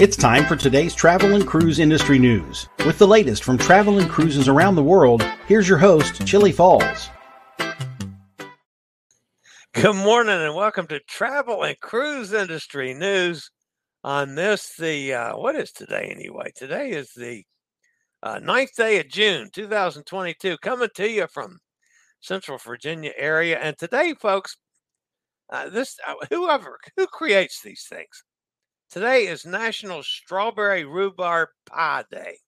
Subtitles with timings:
[0.00, 2.70] It's time for today's travel and cruise industry news.
[2.86, 7.10] With the latest from travel and cruises around the world, here's your host, Chillie Falls.
[9.74, 13.50] Good morning and welcome to Travel and Cruise Industry News.
[14.02, 16.50] On this, the uh, what is today anyway?
[16.56, 17.44] Today is the
[18.22, 21.58] uh, ninth day of June, 2022, coming to you from
[22.20, 23.58] Central Virginia area.
[23.58, 24.56] And today, folks,
[25.50, 28.24] uh, this uh, whoever who creates these things.
[28.90, 32.38] Today is National Strawberry Rhubarb Pie Day.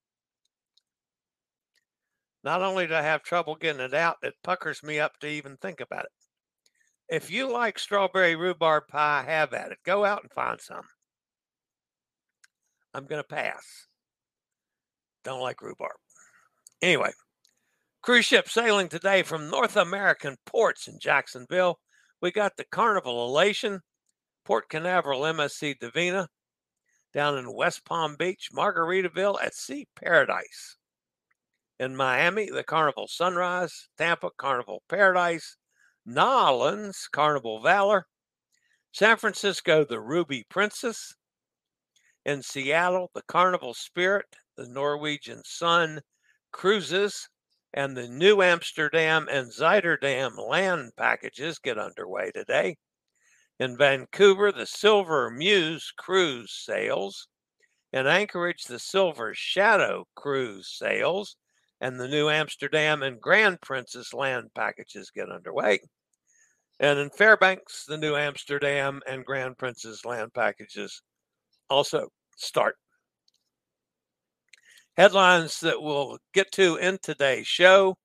[2.43, 5.57] Not only do I have trouble getting it out, it puckers me up to even
[5.57, 6.11] think about it.
[7.09, 9.79] If you like strawberry rhubarb pie, have at it.
[9.85, 10.83] Go out and find some.
[12.93, 13.87] I'm going to pass.
[15.23, 15.97] Don't like rhubarb.
[16.83, 17.13] Anyway,
[18.03, 21.79] cruise ship sailing today from North American ports in Jacksonville.
[22.21, 23.81] We got the Carnival Elation,
[24.45, 26.29] Port Canaveral MSC Divina,
[27.13, 30.77] down in West Palm Beach, Margaritaville at Sea Paradise.
[31.79, 35.57] In Miami, the Carnival Sunrise, Tampa, Carnival Paradise,
[36.07, 38.07] Nolans, Carnival Valor,
[38.93, 41.15] San Francisco, the Ruby Princess,
[42.25, 44.27] in Seattle, the Carnival Spirit,
[44.57, 46.01] the Norwegian Sun
[46.53, 47.29] Cruises,
[47.75, 52.77] and the Nieuw Amsterdam and Zuiderdam land packages get underway today.
[53.63, 57.29] In Vancouver, the Silver Muse cruise sails.
[57.93, 61.37] In Anchorage, the Silver Shadow cruise sails.
[61.81, 65.79] And the Nieuw Amsterdam and Grand Princess land packages get underway.
[66.81, 71.01] And in Fairbanks, the Nieuw Amsterdam and Grand Princess land packages
[71.71, 72.75] also start.
[74.97, 77.97] Headlines that we'll get to in today's show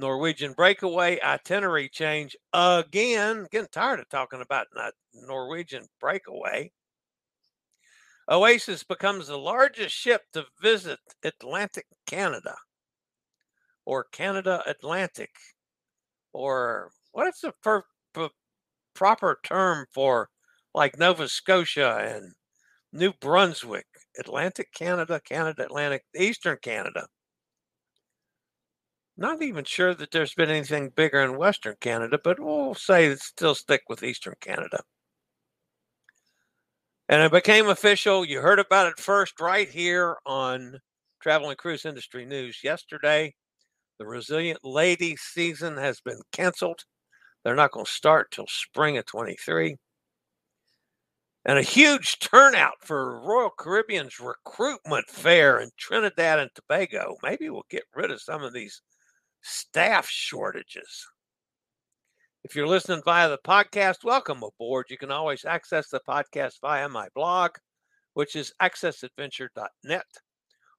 [0.00, 3.46] Norwegian breakaway itinerary change again.
[3.52, 4.90] Getting tired of talking about that uh,
[5.26, 6.72] Norwegian breakaway.
[8.30, 12.56] Oasis becomes the largest ship to visit Atlantic Canada
[13.84, 15.30] or Canada Atlantic
[16.32, 17.82] or what is the per,
[18.14, 18.28] per,
[18.94, 20.30] proper term for
[20.74, 22.32] like Nova Scotia and
[22.92, 23.86] New Brunswick,
[24.18, 27.06] Atlantic Canada, Canada Atlantic, Eastern Canada.
[29.20, 33.20] Not even sure that there's been anything bigger in Western Canada, but we'll say it
[33.20, 34.80] still stick with Eastern Canada.
[37.06, 38.24] And it became official.
[38.24, 40.78] You heard about it first right here on
[41.20, 43.34] Travel and Cruise Industry News yesterday.
[43.98, 46.84] The Resilient Lady season has been canceled.
[47.44, 49.76] They're not going to start till spring of 23
[51.44, 57.16] and a huge turnout for Royal Caribbean's recruitment fair in Trinidad and Tobago.
[57.22, 58.80] Maybe we'll get rid of some of these
[59.42, 61.06] staff shortages.
[62.44, 64.86] If you're listening via the podcast, welcome aboard.
[64.88, 67.52] You can always access the podcast via my blog,
[68.14, 70.06] which is accessadventure.net,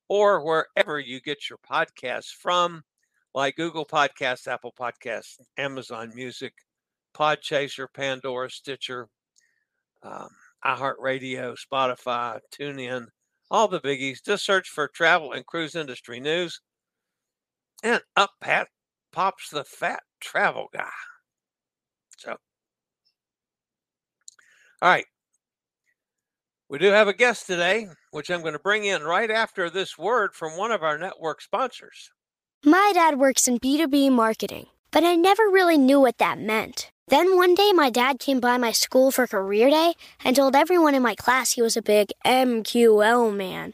[0.10, 2.84] or wherever you get your podcasts from,
[3.36, 6.54] like Google Podcasts, Apple Podcasts, Amazon Music,
[7.16, 9.08] Podchaser, Pandora, Stitcher.
[10.04, 10.30] Um,
[10.66, 13.08] iHeartRadio, Spotify, TuneIn,
[13.50, 14.24] all the biggies.
[14.24, 16.60] Just search for travel and cruise industry news.
[17.84, 18.68] And up pat
[19.12, 20.90] pops the fat travel guy.
[22.18, 22.32] So,
[24.82, 25.06] all right.
[26.70, 29.98] We do have a guest today, which I'm going to bring in right after this
[29.98, 32.12] word from one of our network sponsors.
[32.64, 36.92] My dad works in B2B marketing, but I never really knew what that meant.
[37.08, 40.96] Then one day, my dad came by my school for career day and told everyone
[40.96, 43.74] in my class he was a big MQL man.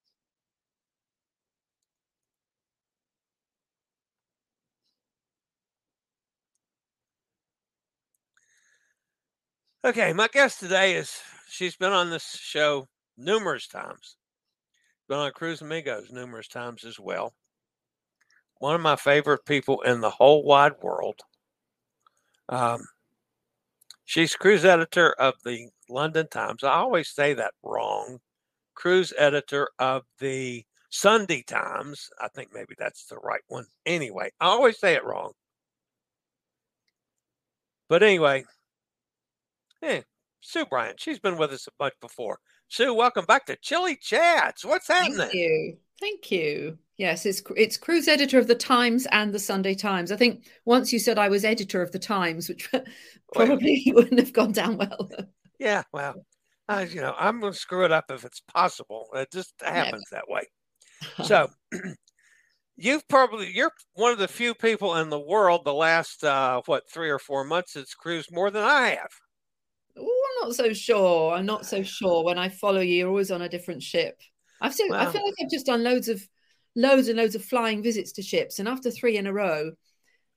[9.83, 11.19] Okay, my guest today is
[11.49, 12.87] she's been on this show
[13.17, 14.15] numerous times.
[15.09, 17.33] Been on Cruise Amigos numerous times as well.
[18.59, 21.21] One of my favorite people in the whole wide world.
[22.47, 22.85] Um,
[24.05, 26.63] she's cruise editor of the London Times.
[26.63, 28.19] I always say that wrong.
[28.75, 32.07] Cruise editor of the Sunday Times.
[32.21, 33.65] I think maybe that's the right one.
[33.87, 35.31] Anyway, I always say it wrong.
[37.89, 38.45] But anyway,
[39.81, 40.03] Hey,
[40.41, 40.99] Sue Bryant.
[40.99, 42.37] She's been with us a bunch before.
[42.67, 44.63] Sue, welcome back to Chilly Chats.
[44.63, 45.17] What's happening?
[45.17, 45.77] Thank you.
[45.99, 46.77] Thank you.
[46.97, 50.11] Yes, it's it's cruise editor of the Times and the Sunday Times.
[50.11, 52.69] I think once you said I was editor of the Times, which
[53.33, 55.09] probably well, wouldn't have gone down well.
[55.59, 56.13] Yeah, well,
[56.69, 59.07] I, you know, I'm going to screw it up if it's possible.
[59.15, 60.43] It just happens that way.
[61.23, 61.47] So,
[62.77, 66.83] you've probably you're one of the few people in the world the last uh, what
[66.87, 69.09] three or four months that's cruised more than I have.
[70.41, 71.33] Not so sure.
[71.33, 72.23] I'm not so sure.
[72.23, 74.19] When I follow you, you're always on a different ship.
[74.59, 74.91] I've seen.
[74.91, 76.27] I feel like I've just done loads of,
[76.75, 79.71] loads and loads of flying visits to ships, and after three in a row,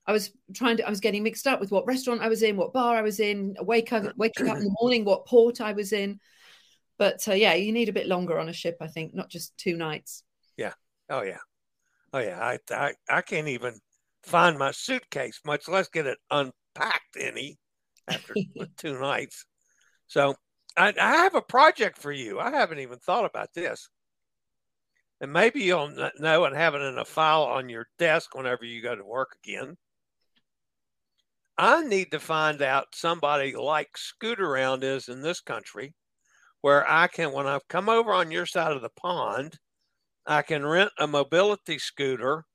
[0.07, 0.87] I was trying to.
[0.87, 3.21] I was getting mixed up with what restaurant I was in, what bar I was
[3.21, 6.21] in, wake up, waking up in the morning, what port I was in.
[6.99, 9.57] But uh, yeah, you need a bit longer on a ship, I think, not just
[9.57, 10.23] two nights.
[10.57, 10.75] Yeah.
[11.09, 11.39] Oh yeah.
[12.13, 12.39] Oh yeah.
[12.39, 13.81] I I, I can't even
[14.23, 17.59] find my suitcase, much less get it unpacked any
[18.09, 18.35] after
[18.77, 19.45] two nights.
[20.07, 20.35] So
[20.77, 22.41] I, I, have a project for you.
[22.41, 23.89] I haven't even thought about this.
[25.21, 28.83] And maybe you'll know and have it in a file on your desk whenever you
[28.83, 29.77] go to work again.
[31.57, 35.95] I need to find out somebody like Scootaround is in this country
[36.61, 39.59] where I can, when I've come over on your side of the pond,
[40.27, 42.47] I can rent a mobility scooter,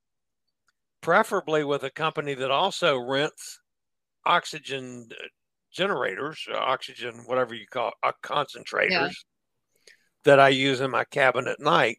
[1.01, 3.59] preferably with a company that also rents
[4.25, 5.27] oxygen uh,
[5.71, 9.09] generators, uh, oxygen, whatever you call uh, concentrators yeah.
[10.25, 11.97] that I use in my cabin at night,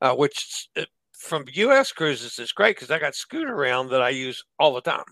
[0.00, 1.92] uh, which uh, from U.S.
[1.92, 5.04] cruises is great because I got Scootaround that I use all the time.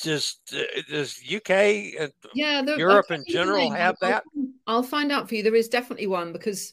[0.00, 1.50] Just uh, does UK
[1.98, 4.24] and yeah, the, Europe in general have that?
[4.66, 5.42] I'll find out for you.
[5.42, 6.72] There is definitely one because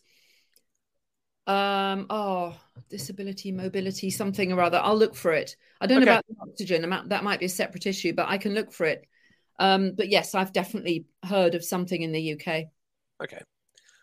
[1.47, 2.55] um oh
[2.89, 5.55] disability mobility something or other i'll look for it.
[5.81, 6.05] I don't okay.
[6.05, 8.85] know about the oxygen that might be a separate issue but i can look for
[8.85, 9.05] it.
[9.59, 13.41] Um but yes i've definitely heard of something in the uk okay.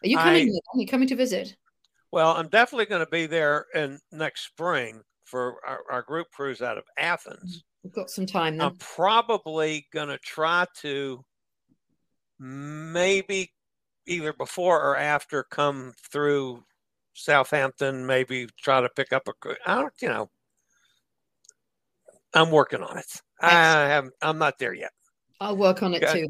[0.04, 1.56] Are you coming I, are you coming to visit?
[2.12, 6.62] Well i'm definitely going to be there in next spring for our, our group cruise
[6.62, 7.64] out of athens.
[7.82, 8.66] We've got some time then.
[8.66, 11.24] i'm probably going to try to
[12.38, 13.52] maybe
[14.06, 16.62] either before or after come through
[17.16, 19.32] Southampton, maybe try to pick up a.
[19.66, 20.28] I don't, you know,
[22.34, 23.20] I'm working on it.
[23.40, 24.08] I have.
[24.22, 24.92] I'm not there yet.
[25.40, 26.28] I'll work on it got, too.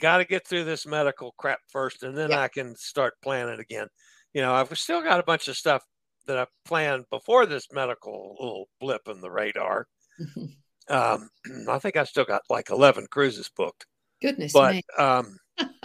[0.00, 2.38] Got to get through this medical crap first, and then yep.
[2.38, 3.88] I can start planning again.
[4.32, 5.82] You know, I've still got a bunch of stuff
[6.26, 9.86] that I planned before this medical little blip in the radar.
[10.88, 11.28] um,
[11.68, 13.86] I think I still got like 11 cruises booked.
[14.20, 14.82] Goodness but, me.
[14.98, 15.36] um,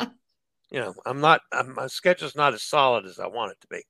[0.72, 3.67] you know, I'm not, I'm, my schedule's not as solid as I want it to
[3.67, 3.82] be.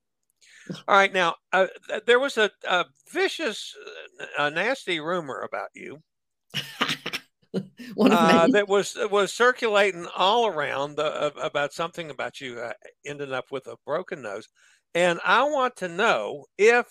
[0.88, 1.68] All right, now uh,
[2.06, 3.76] there was a, a vicious,
[4.38, 6.02] uh, nasty rumor about you.
[7.96, 12.74] One of uh, that was was circulating all around the, about something about you uh,
[13.06, 14.48] ending up with a broken nose,
[14.94, 16.86] and I want to know if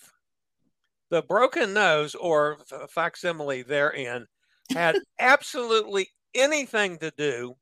[1.10, 4.26] the broken nose or facsimile therein
[4.74, 7.54] had absolutely anything to do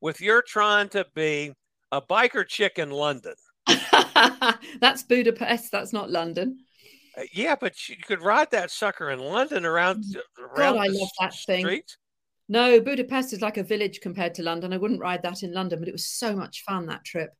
[0.00, 1.52] with your trying to be
[1.90, 3.34] a biker chick in London.
[4.80, 5.72] that's Budapest.
[5.72, 6.58] That's not London.
[7.16, 10.04] Uh, yeah, but you could ride that sucker in London around.
[10.04, 10.42] Mm.
[10.42, 11.82] around God, I love that thing.
[12.48, 14.72] No, Budapest is like a village compared to London.
[14.72, 17.30] I wouldn't ride that in London, but it was so much fun that trip.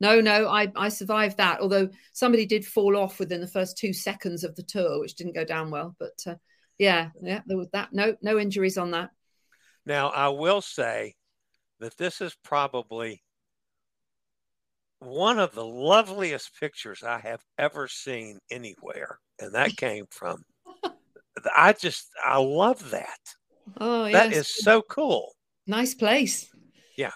[0.00, 1.60] No, no, I, I survived that.
[1.60, 5.34] Although somebody did fall off within the first two seconds of the tour, which didn't
[5.34, 5.96] go down well.
[5.98, 6.34] But uh,
[6.78, 7.92] yeah, yeah, there was that.
[7.92, 9.10] No, no injuries on that.
[9.86, 11.14] Now I will say
[11.80, 13.22] that this is probably
[15.00, 20.42] one of the loveliest pictures I have ever seen anywhere, and that came from.
[21.56, 23.18] I just I love that.
[23.80, 24.12] Oh, yes.
[24.12, 25.32] that is so cool.
[25.66, 26.50] Nice place.
[26.96, 27.12] Yeah.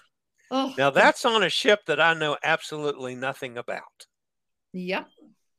[0.51, 3.81] Oh, Now that's on a ship that I know absolutely nothing about.
[4.73, 5.07] Yep.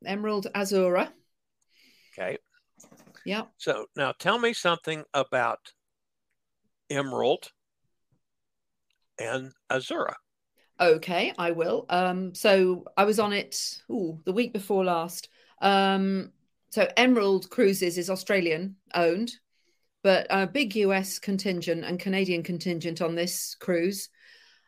[0.06, 1.10] Emerald Azzurra.
[2.12, 2.38] Okay.
[3.26, 3.48] Yep.
[3.56, 5.58] So now tell me something about
[6.90, 7.50] Emerald
[9.18, 10.14] and Azzurra.
[10.80, 11.86] Okay, I will.
[11.88, 15.28] Um, so I was on it ooh, the week before last.
[15.60, 16.32] Um,
[16.70, 19.32] so Emerald Cruises is Australian owned,
[20.02, 24.08] but a big US contingent and Canadian contingent on this cruise.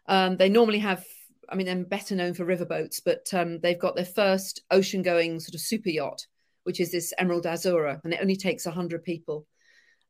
[0.07, 1.05] Um, they normally have,
[1.49, 5.41] I mean, they're better known for riverboats, but um, they've got their first ocean going
[5.41, 6.25] sort of super yacht,
[6.63, 9.45] which is this Emerald Azzurra, and it only takes 100 people.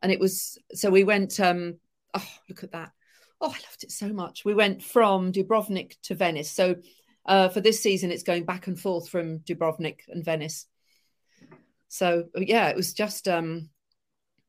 [0.02, 1.78] And it was, so we went, um,
[2.12, 2.92] oh, look at that.
[3.40, 4.44] Oh, I loved it so much.
[4.44, 6.50] We went from Dubrovnik to Venice.
[6.50, 6.76] So
[7.26, 10.66] uh, for this season, it's going back and forth from Dubrovnik and Venice.
[11.88, 13.68] So yeah, it was just um,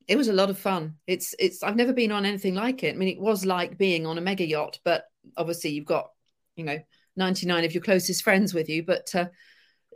[0.08, 0.96] it was a lot of fun.
[1.06, 2.96] It's it's I've never been on anything like it.
[2.96, 6.10] I mean, it was like being on a mega yacht, but obviously you've got
[6.56, 6.80] you know
[7.16, 9.28] 99 of your closest friends with you, but uh,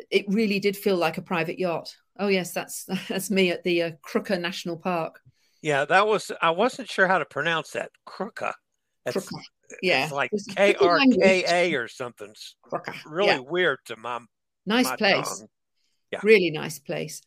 [0.10, 1.96] it really did feel like a private yacht.
[2.20, 5.20] Oh yes, that's that's me at the uh, Krka National Park.
[5.62, 7.92] Yeah, that was I wasn't sure how to pronounce that.
[8.08, 8.54] Krka.
[9.06, 9.30] It's.
[9.82, 11.00] Yeah, it's like K R.
[11.22, 12.30] K A or something.
[12.30, 12.94] It's Krka.
[13.06, 14.20] really Yeah, weird to my,
[14.66, 15.40] nice my place.
[15.40, 15.48] tongue.
[16.12, 16.20] Yeah.
[16.24, 17.22] Really nice place.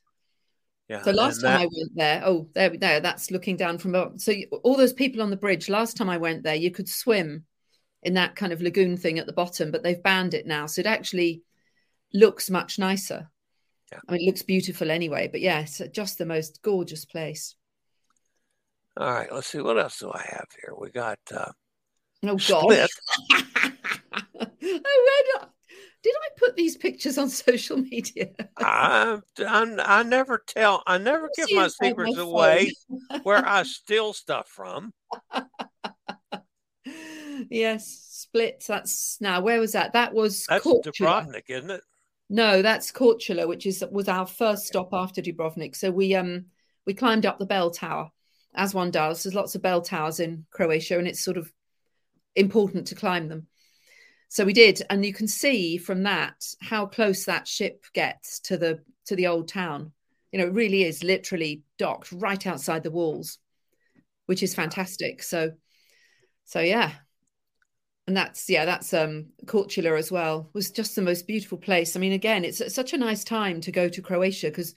[0.88, 1.02] Yeah.
[1.02, 3.00] So last time that- I went there, oh, there we go.
[3.00, 4.19] That's looking down from.
[4.19, 5.69] So you, all those people on the bridge.
[5.69, 7.47] Last time I went there, you could swim
[8.02, 10.81] in that kind of lagoon thing at the bottom, but they've banned it now, so
[10.81, 11.43] it actually
[12.12, 13.31] looks much nicer.
[13.90, 14.00] Yeah.
[14.07, 15.28] I mean, it looks beautiful anyway.
[15.28, 17.57] But yeah, just the most gorgeous place.
[18.99, 20.75] All right, let's see what else do I have here.
[20.78, 21.50] We got uh,
[22.26, 22.88] Oh God!
[24.40, 25.49] I read.
[26.04, 28.28] Did I put these pictures on social media?
[28.59, 32.73] I, I I never tell I never give my inside my secrets away
[33.23, 34.93] where I steal stuff from.
[37.49, 38.64] yes, split.
[38.69, 39.40] That's now.
[39.40, 39.95] Where was that?
[39.95, 40.93] That was That's Korčula.
[40.93, 41.81] Dubrovnik, isn't it?
[42.28, 45.75] No, that's Korčula, which is was our first stop after Dubrovnik.
[45.75, 46.47] So we um
[46.87, 48.11] we climbed up the bell tower,
[48.54, 49.23] as one does.
[49.23, 51.50] There's lots of bell towers in Croatia, and it's sort of
[52.37, 53.47] important to climb them.
[54.29, 58.57] So we did, and you can see from that how close that ship gets to
[58.57, 59.93] the to the old town.
[60.33, 63.38] You know, it really is literally docked right outside the walls,
[64.26, 65.23] which is fantastic.
[65.23, 65.53] So,
[66.45, 66.93] so yeah,
[68.07, 70.50] and that's yeah, that's um Korčula as well.
[70.53, 71.95] Was just the most beautiful place.
[71.97, 74.75] I mean, again, it's such a nice time to go to Croatia because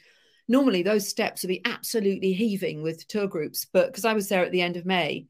[0.47, 4.45] normally those steps would be absolutely heaving with tour groups, but because I was there
[4.45, 5.25] at the end of May,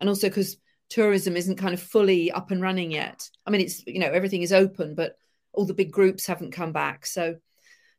[0.00, 0.56] and also because
[0.88, 3.28] tourism isn't kind of fully up and running yet.
[3.46, 5.16] I mean, it's you know everything is open, but
[5.52, 7.06] all the big groups haven't come back.
[7.06, 7.36] So,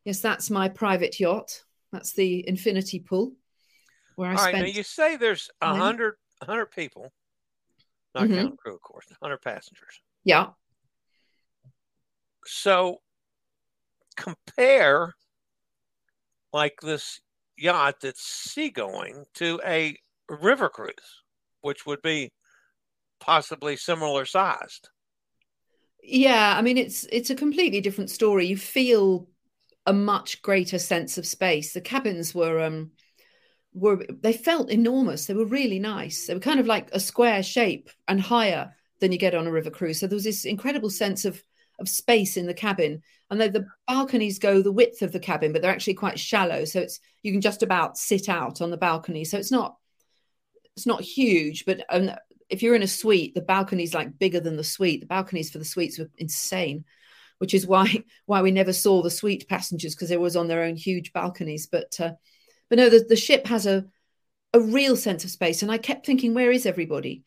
[0.05, 1.63] yes, that's my private yacht.
[1.91, 3.33] That's the Infinity Pool
[4.15, 4.67] where I All right, spent.
[4.67, 7.11] now you say there's a hundred a hundred people,
[8.15, 8.35] not Mhm.
[8.35, 10.01] counting crew, of course, hundred passengers.
[10.23, 10.51] Yeah,
[12.45, 13.01] So
[14.15, 15.15] compare
[16.51, 17.21] like this
[17.57, 19.97] yacht that's seagoing to a
[20.29, 21.23] river cruise,
[21.61, 22.31] which would be
[23.19, 24.89] possibly similar sized.
[26.03, 26.55] yeah.
[26.57, 28.45] I mean, it's it's a completely different story.
[28.47, 29.27] You feel
[29.85, 31.73] a much greater sense of space.
[31.73, 32.91] The cabins were um
[33.73, 35.25] were they felt enormous.
[35.25, 36.27] They were really nice.
[36.27, 39.51] They were kind of like a square shape and higher than you get on a
[39.51, 39.99] river cruise.
[39.99, 41.43] So there was this incredible sense of
[41.79, 43.01] of space in the cabin.
[43.31, 46.65] And the, the balconies go the width of the cabin, but they're actually quite shallow.
[46.65, 49.23] So it's you can just about sit out on the balcony.
[49.25, 49.77] So it's not
[50.75, 52.11] it's not huge, but um,
[52.49, 55.01] if you're in a suite, the balcony's like bigger than the suite.
[55.01, 56.83] The balconies for the suites were insane,
[57.37, 60.63] which is why why we never saw the suite passengers because they was on their
[60.63, 61.67] own huge balconies.
[61.67, 62.13] But uh,
[62.69, 63.85] but no, the, the ship has a
[64.53, 67.23] a real sense of space, and I kept thinking, where is everybody?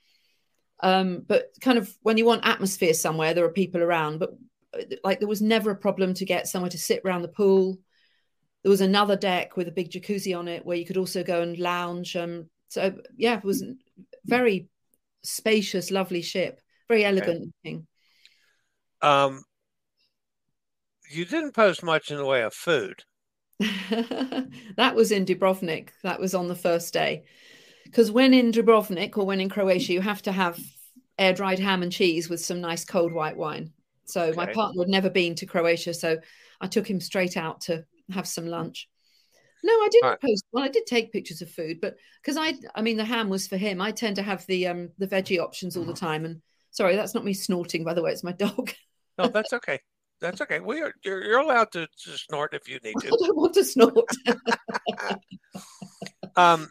[0.81, 4.19] Um, but kind of when you want atmosphere somewhere, there are people around.
[4.19, 4.31] But
[4.77, 7.79] uh, like there was never a problem to get somewhere to sit around the pool.
[8.65, 11.43] There was another deck with a big jacuzzi on it where you could also go
[11.43, 12.17] and lounge.
[12.17, 13.65] Um, so yeah, it was
[14.25, 14.69] very
[15.23, 17.51] spacious, lovely ship, very elegant okay.
[17.65, 17.87] looking.
[19.01, 19.43] Um,
[21.11, 23.03] you didn't post much in the way of food.
[23.61, 25.91] that was in Dubrovnik.
[26.03, 27.25] That was on the first day.
[27.85, 30.59] Because when in Dubrovnik or when in Croatia, you have to have
[31.19, 33.73] air dried ham and cheese with some nice cold white wine.
[34.05, 34.37] So okay.
[34.37, 36.19] my partner had never been to Croatia, so
[36.61, 38.89] I took him straight out to have some lunch.
[39.65, 40.21] No, I didn't right.
[40.21, 40.45] post.
[40.53, 43.47] Well, I did take pictures of food, but because I, I mean, the ham was
[43.47, 43.81] for him.
[43.81, 46.25] I tend to have the um the veggie options all the time.
[46.25, 48.11] And sorry, that's not me snorting, by the way.
[48.11, 48.73] It's my dog.
[49.19, 49.79] no, that's okay.
[50.21, 50.61] That's okay.
[50.61, 53.07] We are you're, you're allowed to, to snort if you need to.
[53.09, 54.09] I don't want to snort.
[56.37, 56.71] um,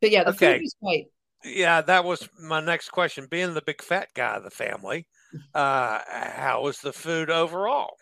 [0.00, 0.54] but yeah, the okay.
[0.54, 1.06] food was great.
[1.44, 3.26] Yeah, that was my next question.
[3.30, 5.06] Being the big fat guy of the family,
[5.54, 7.96] uh, how was the food overall?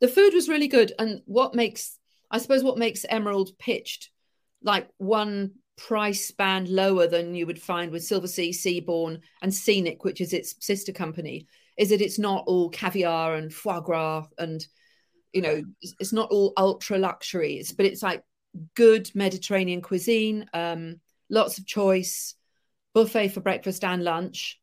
[0.00, 1.98] The food was really good, and what makes
[2.32, 4.10] I suppose what makes Emerald pitched
[4.62, 10.20] like one price band lower than you would find with Silversea, Seabourn, and Scenic, which
[10.20, 11.46] is its sister company,
[11.76, 14.66] is that it's not all caviar and foie gras and
[15.32, 15.62] you know
[15.98, 18.22] it's not all ultra luxuries, but it's like
[18.74, 22.34] good Mediterranean cuisine, um, lots of choice,
[22.94, 24.60] buffet for breakfast and lunch,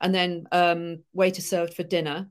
[0.00, 2.28] and then um, waiter served for dinner,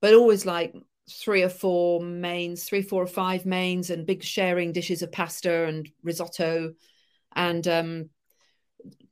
[0.00, 0.74] but always like
[1.10, 5.66] three or four mains, three, four or five mains, and big sharing dishes of pasta
[5.66, 6.74] and risotto.
[7.34, 8.10] And um,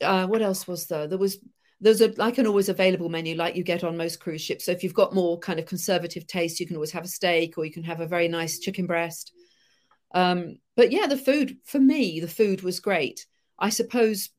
[0.01, 1.07] uh, what else was there?
[1.07, 1.39] There was
[1.81, 4.67] there's a like an always available menu like you get on most cruise ships.
[4.67, 7.59] So if you've got more kind of conservative taste, you can always have a steak
[7.59, 9.33] or you can have a very nice chicken breast.
[10.15, 13.27] Um, but yeah, the food for me, the food was great.
[13.59, 14.31] I suppose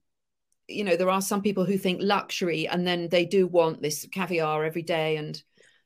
[0.68, 4.08] you know there are some people who think luxury and then they do want this
[4.12, 5.44] caviar every day and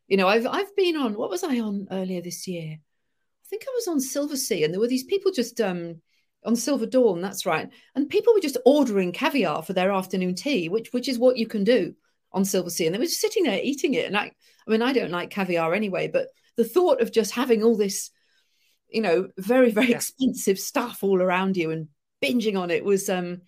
[0.08, 2.78] you know, I've I've been on what was I on earlier this year?
[2.80, 6.02] I think I was on Silversea, and there were these people just um
[6.46, 7.70] on Silver Dawn, that's right.
[7.96, 11.48] And people were just ordering caviar for their afternoon tea, which which is what you
[11.48, 11.94] can do
[12.32, 14.06] on Silversea, And they were just sitting there eating it.
[14.06, 14.32] And I
[14.68, 18.12] I mean, I don't like caviar anyway, but the thought of just having all this,
[18.90, 19.96] you know, very, very yeah.
[19.96, 21.88] expensive stuff all around you and
[22.24, 23.42] binging on it was um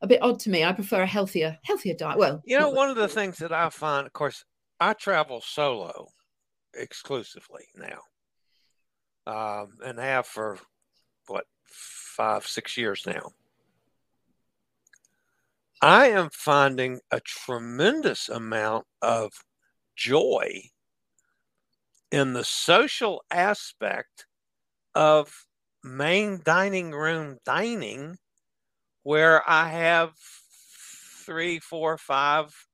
[0.00, 0.64] a bit odd to me.
[0.64, 2.18] I prefer a healthier, healthier diet.
[2.18, 4.44] Well, you know, one of the things that I find, of course,
[4.80, 6.08] I travel solo
[6.74, 8.02] exclusively now,
[9.26, 10.58] um, and have for
[11.26, 13.30] what five, six years now.
[15.82, 19.32] I am finding a tremendous amount of
[19.96, 20.70] joy
[22.10, 24.26] in the social aspect
[24.94, 25.46] of
[25.84, 28.18] main dining room dining,
[29.02, 30.12] where I have
[31.24, 32.67] three, four, five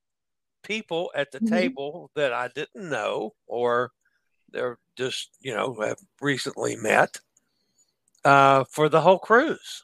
[0.65, 1.53] people at the mm-hmm.
[1.53, 3.91] table that I didn't know or
[4.51, 7.17] they're just, you know, have recently met
[8.23, 9.83] uh, for the whole cruise.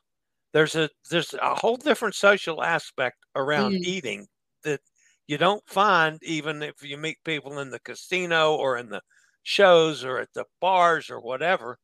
[0.54, 3.84] There's a there's a whole different social aspect around mm-hmm.
[3.86, 4.28] eating
[4.64, 4.82] that
[5.28, 9.02] you don't find even if you meet people in the casino or in the
[9.44, 11.78] shows or at the bars or whatever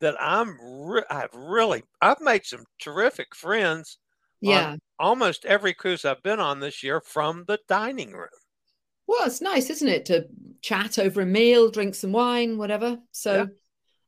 [0.00, 3.98] that I'm re- I've really I've made some terrific friends
[4.50, 8.28] yeah almost every cruise I've been on this year from the dining room.
[9.06, 10.26] Well, it's nice, isn't it, to
[10.62, 12.98] chat over a meal, drink some wine, whatever.
[13.12, 13.46] So, yeah.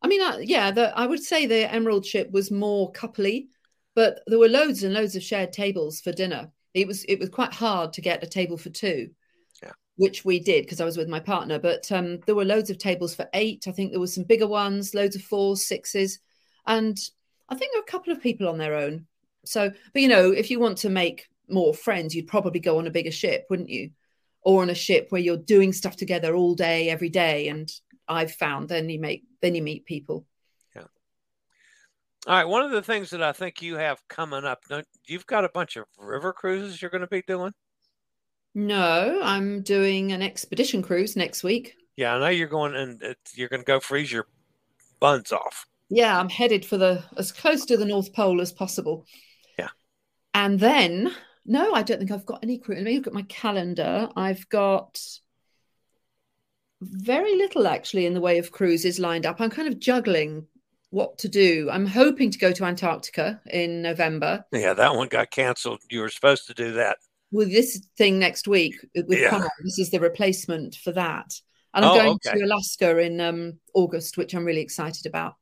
[0.03, 3.49] I mean, uh, yeah, the, I would say the Emerald ship was more coupley,
[3.95, 6.51] but there were loads and loads of shared tables for dinner.
[6.75, 9.11] It was it was quite hard to get a table for two,
[9.63, 9.73] yeah.
[9.97, 11.59] which we did because I was with my partner.
[11.59, 13.65] But um, there were loads of tables for eight.
[13.67, 16.21] I think there was some bigger ones, loads of fours, sixes,
[16.67, 16.99] and
[17.49, 19.07] I think there were a couple of people on their own.
[19.49, 22.87] So, but you know, if you want to make more friends, you'd probably go on
[22.87, 23.91] a bigger ship, wouldn't you?
[24.43, 27.49] Or on a ship where you're doing stuff together all day, every day.
[27.49, 27.71] And
[28.09, 30.27] I've found then you make then you meet people.
[30.75, 30.83] Yeah.
[32.27, 32.45] All right.
[32.45, 34.65] One of the things that I think you have coming up,
[35.07, 37.53] you've got a bunch of river cruises you're going to be doing.
[38.55, 41.75] No, I'm doing an expedition cruise next week.
[41.97, 44.29] Yeah, I know you're going and uh, you're going to go freeze your
[44.99, 45.67] buns off.
[45.91, 49.07] Yeah, I'm headed for the as close to the North Pole as possible.
[50.37, 51.15] And then,
[51.47, 52.75] no, I don't think I've got any crew.
[52.75, 54.11] Let me look at my calendar.
[54.15, 55.01] I've got
[56.83, 59.41] very little actually in the way of cruises lined up.
[59.41, 60.47] I'm kind of juggling
[60.91, 61.71] what to do.
[61.73, 64.45] I'm hoping to go to Antarctica in November.
[64.53, 65.81] Yeah, that one got canceled.
[65.91, 66.99] You were supposed to do that.
[67.33, 69.31] With this thing next week with yeah.
[69.31, 71.33] Connor, this is the replacement for that.
[71.73, 72.39] And I'm oh, going okay.
[72.39, 75.37] to Alaska in um, August, which I'm really excited about.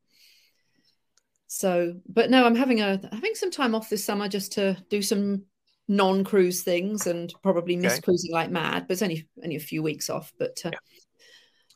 [1.55, 5.01] So, but no, I'm having a having some time off this summer just to do
[5.01, 5.45] some
[5.87, 8.03] non-cruise things and probably miss okay.
[8.03, 8.89] cruising like mad.
[8.89, 10.33] But it's only only a few weeks off.
[10.37, 10.79] But uh, yeah.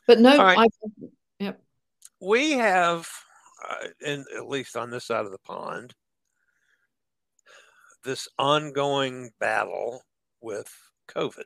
[0.05, 0.57] but no, right.
[0.59, 1.07] I
[1.39, 1.53] yeah.
[2.19, 3.07] We have,
[3.69, 5.93] uh, in at least on this side of the pond,
[8.03, 10.01] this ongoing battle
[10.41, 10.69] with
[11.07, 11.43] COVID.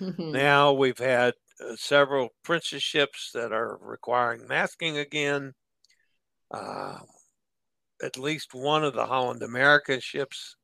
[0.00, 0.32] Mm-hmm.
[0.32, 5.52] Now we've had uh, several princess ships that are requiring masking again.
[6.52, 6.98] Uh,
[8.02, 10.56] at least one of the Holland America ships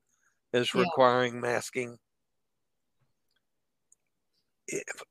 [0.52, 0.82] is yeah.
[0.82, 1.98] requiring masking.
[4.66, 5.02] If,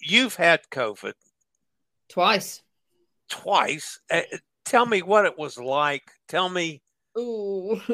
[0.00, 1.14] you've had COVID
[2.08, 2.62] twice.
[3.28, 4.00] Twice.
[4.10, 4.22] Uh,
[4.64, 6.04] tell me what it was like.
[6.28, 6.82] Tell me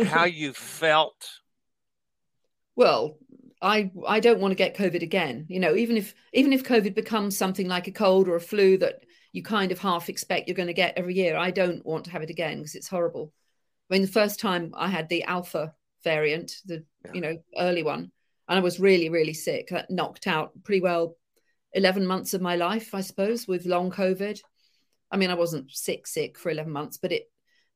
[0.05, 1.29] how you felt.
[2.77, 3.17] Well,
[3.63, 5.47] I I don't want to get COVID again.
[5.49, 8.77] You know, even if even if COVID becomes something like a cold or a flu
[8.79, 12.05] that you kind of half expect you're going to get every year, I don't want
[12.05, 13.33] to have it again because it's horrible.
[13.91, 17.13] I mean, the first time I had the alpha variant, the yeah.
[17.15, 18.11] you know early one,
[18.49, 19.69] and I was really really sick.
[19.69, 21.17] That knocked out pretty well
[21.73, 24.41] eleven months of my life, I suppose, with long COVID.
[25.11, 27.31] I mean, I wasn't sick sick for eleven months, but it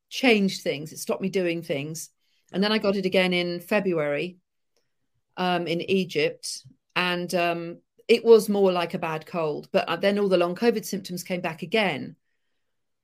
[0.09, 0.93] changed things.
[0.93, 2.11] It stopped me doing things.
[2.53, 4.39] And then I got it again in February
[5.37, 6.65] um, in Egypt.
[6.95, 9.69] And um, it was more like a bad cold.
[9.73, 12.17] But uh, then all the long COVID symptoms came back again.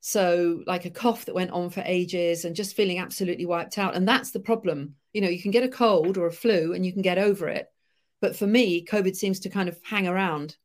[0.01, 3.95] So, like a cough that went on for ages and just feeling absolutely wiped out.
[3.95, 4.97] And that's the problem.
[5.13, 7.49] You know, you can get a cold or a flu and you can get over
[7.49, 7.71] it.
[8.21, 10.57] But for me, COVID seems to kind of hang around.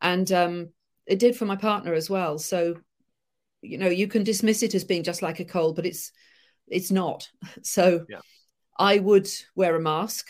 [0.00, 0.68] And um,
[1.06, 2.38] it did for my partner as well.
[2.38, 2.76] So
[3.64, 6.12] you know you can dismiss it as being just like a cold but it's
[6.68, 7.28] it's not
[7.62, 8.20] so yeah.
[8.78, 10.28] i would wear a mask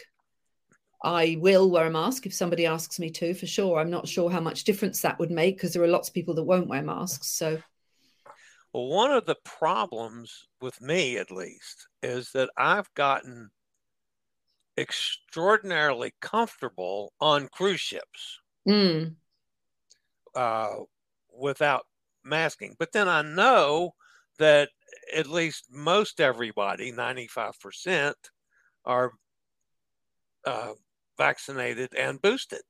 [1.04, 4.30] i will wear a mask if somebody asks me to for sure i'm not sure
[4.30, 6.82] how much difference that would make because there are lots of people that won't wear
[6.82, 7.60] masks so
[8.72, 13.50] well one of the problems with me at least is that i've gotten
[14.76, 19.14] extraordinarily comfortable on cruise ships mm.
[20.34, 20.74] uh,
[21.38, 21.86] without
[22.24, 22.74] masking.
[22.78, 23.94] But then I know
[24.38, 24.70] that
[25.14, 28.14] at least most everybody, 95%,
[28.84, 29.12] are
[30.44, 30.72] uh,
[31.16, 32.62] vaccinated and boosted,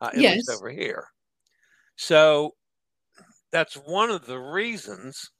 [0.00, 0.34] uh, at yes.
[0.36, 1.06] least over here.
[1.96, 2.54] So
[3.52, 5.30] that's one of the reasons.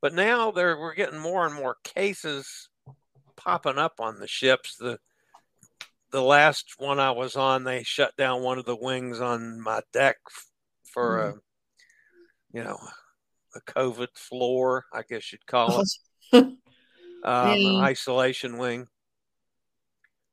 [0.00, 2.68] But now there we're getting more and more cases
[3.36, 4.76] popping up on the ships.
[4.76, 4.98] The
[6.10, 9.80] the last one I was on, they shut down one of the wings on my
[9.92, 10.16] deck
[10.84, 11.36] for mm.
[12.54, 12.78] a you know
[13.54, 15.88] a COVID floor, I guess you'd call it,
[17.24, 18.86] um, isolation wing.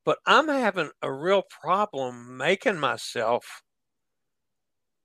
[0.08, 3.62] But I'm having a real problem making myself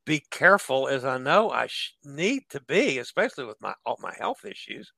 [0.06, 4.14] be careful as I know I sh- need to be, especially with my all my
[4.16, 4.92] health issues.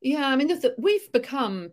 [0.00, 1.72] Yeah, I mean, the, we've become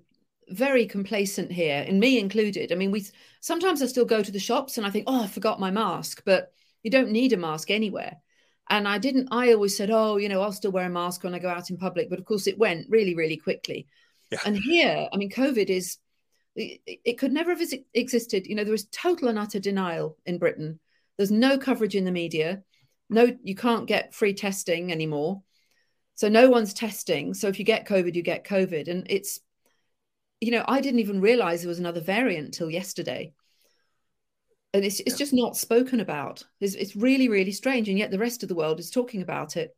[0.49, 2.73] very complacent here, and me included.
[2.73, 3.05] I mean, we
[3.39, 6.23] sometimes I still go to the shops and I think, oh, I forgot my mask,
[6.25, 6.51] but
[6.83, 8.17] you don't need a mask anywhere.
[8.69, 11.33] And I didn't, I always said, oh, you know, I'll still wear a mask when
[11.33, 12.09] I go out in public.
[12.09, 13.87] But of course, it went really, really quickly.
[14.31, 14.39] Yeah.
[14.45, 15.97] And here, I mean, COVID is,
[16.55, 17.61] it, could never have
[17.93, 18.47] existed.
[18.47, 20.79] You know, there was total and utter denial in Britain.
[21.17, 22.63] There's no coverage in the media.
[23.09, 25.43] No, you can't get free testing anymore.
[26.15, 27.33] So no one's testing.
[27.33, 28.87] So if you get COVID, you get COVID.
[28.87, 29.39] And it's,
[30.39, 33.33] you know, I didn't even realize there was another variant till yesterday
[34.73, 36.43] and it's it's just not spoken about.
[36.59, 39.57] It's, it's really really strange, and yet the rest of the world is talking about
[39.57, 39.75] it.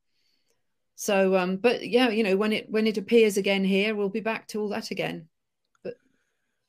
[0.95, 4.19] So, um, but yeah, you know, when it when it appears again here, we'll be
[4.19, 5.27] back to all that again.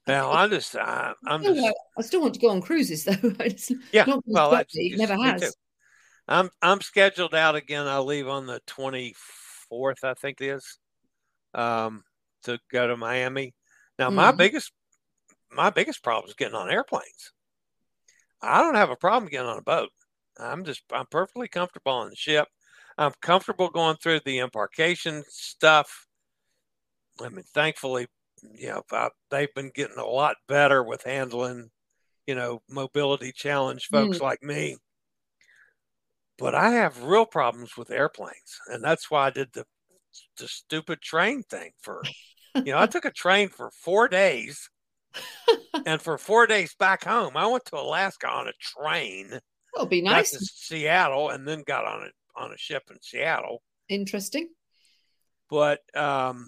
[0.07, 3.05] Now I just I, I'm I still, just, I still want to go on cruises
[3.05, 3.13] though.
[3.41, 5.55] it's yeah, well, quickly, never has.
[6.29, 7.87] I'm I'm scheduled out again.
[7.87, 10.79] I leave on the 24th, I think it is,
[11.55, 12.03] um,
[12.45, 13.55] to go to Miami.
[13.99, 14.17] Now, mm-hmm.
[14.17, 14.73] my biggest
[15.53, 17.33] my biggest problem is getting on airplanes.
[18.43, 19.91] I don't have a problem getting on a boat.
[20.39, 22.49] I'm just I'm perfectly comfortable on the ship.
[22.99, 26.07] I'm comfortable going through the embarkation stuff.
[27.21, 28.07] I mean, thankfully,
[28.53, 31.71] you know, I, they've been getting a lot better with handling,
[32.27, 34.23] you know, mobility challenge folks mm.
[34.23, 34.77] like me.
[36.39, 39.65] But I have real problems with airplanes, and that's why I did the
[40.39, 42.03] the stupid train thing for.
[42.57, 44.69] You know, I took a train for four days
[45.87, 49.39] and for four days back home, I went to Alaska on a train.
[49.75, 50.31] It'll be nice.
[50.33, 53.63] to Seattle, and then got on a on a ship in Seattle.
[53.89, 54.49] Interesting.
[55.51, 56.47] But um,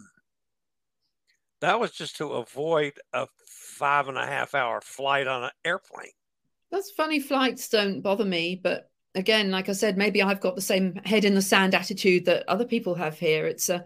[1.61, 6.11] that was just to avoid a five and a half hour flight on an airplane.
[6.71, 7.21] That's funny.
[7.21, 11.25] Flights don't bother me, but again, like I said, maybe I've got the same head
[11.25, 13.47] in the sand attitude that other people have here.
[13.47, 13.85] It's a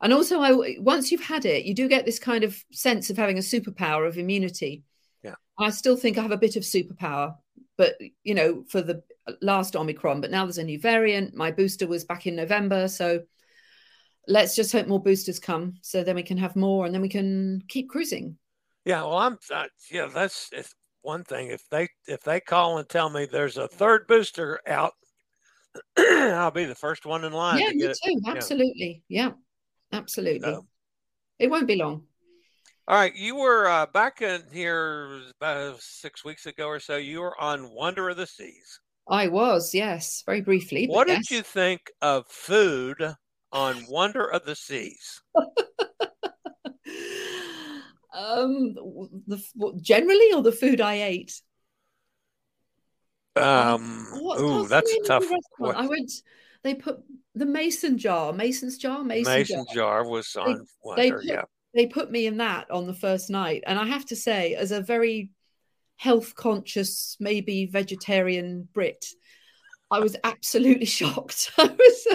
[0.00, 3.16] and also I, once you've had it you do get this kind of sense of
[3.16, 4.84] having a superpower of immunity
[5.22, 7.36] yeah i still think i have a bit of superpower
[7.76, 9.02] but you know for the
[9.42, 13.20] last omicron but now there's a new variant my booster was back in november so
[14.26, 17.08] let's just hope more boosters come so then we can have more and then we
[17.08, 18.36] can keep cruising
[18.84, 19.38] Yeah, well, I'm.
[19.52, 21.48] Uh, yeah, that's it's one thing.
[21.48, 24.92] If they if they call and tell me there's a third booster out,
[25.98, 27.58] I'll be the first one in line.
[27.58, 27.94] Yeah, to me too.
[28.04, 29.02] It, absolutely.
[29.08, 29.32] Yeah,
[29.92, 30.40] absolutely.
[30.40, 30.66] So,
[31.38, 32.04] it won't be long.
[32.86, 36.96] all right, you were uh, back in here about six weeks ago or so.
[36.96, 38.80] You were on Wonder of the Seas.
[39.08, 40.86] I was, yes, very briefly.
[40.86, 41.28] What yes.
[41.28, 43.14] did you think of food
[43.52, 45.22] on Wonder of the Seas?
[48.14, 48.74] um,
[49.26, 51.40] the what, generally or the food I ate.
[53.36, 55.30] Um, What- ooh, that's a name of the tough.
[55.60, 55.76] restaurant?
[55.84, 56.12] I went.
[56.64, 56.98] They put
[57.36, 59.74] the mason jar, mason's jar, mason, Mason jar.
[59.74, 61.16] jar was on they Wonder.
[61.18, 61.42] put- yeah,
[61.74, 64.72] They put me in that on the first night, and I have to say, as
[64.72, 65.30] a very
[65.96, 69.04] health conscious, maybe vegetarian Brit,
[69.90, 71.52] I was absolutely shocked.
[71.58, 72.06] I was,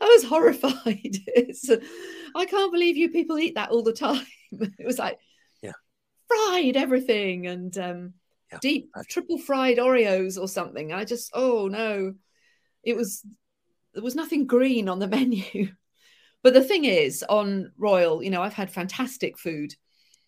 [0.00, 0.74] I was horrified.
[1.26, 1.68] It's,
[2.34, 4.24] I can't believe you people eat that all the time.
[4.52, 5.18] It was like,
[5.62, 5.72] Yeah.
[6.28, 8.14] fried everything and um,
[8.52, 10.92] Yeah, deep triple fried Oreos or something.
[10.92, 12.14] I just, oh no,
[12.84, 13.24] it was
[13.94, 15.72] there was nothing green on the menu.
[16.42, 19.74] But the thing is, on Royal, you know, I've had fantastic food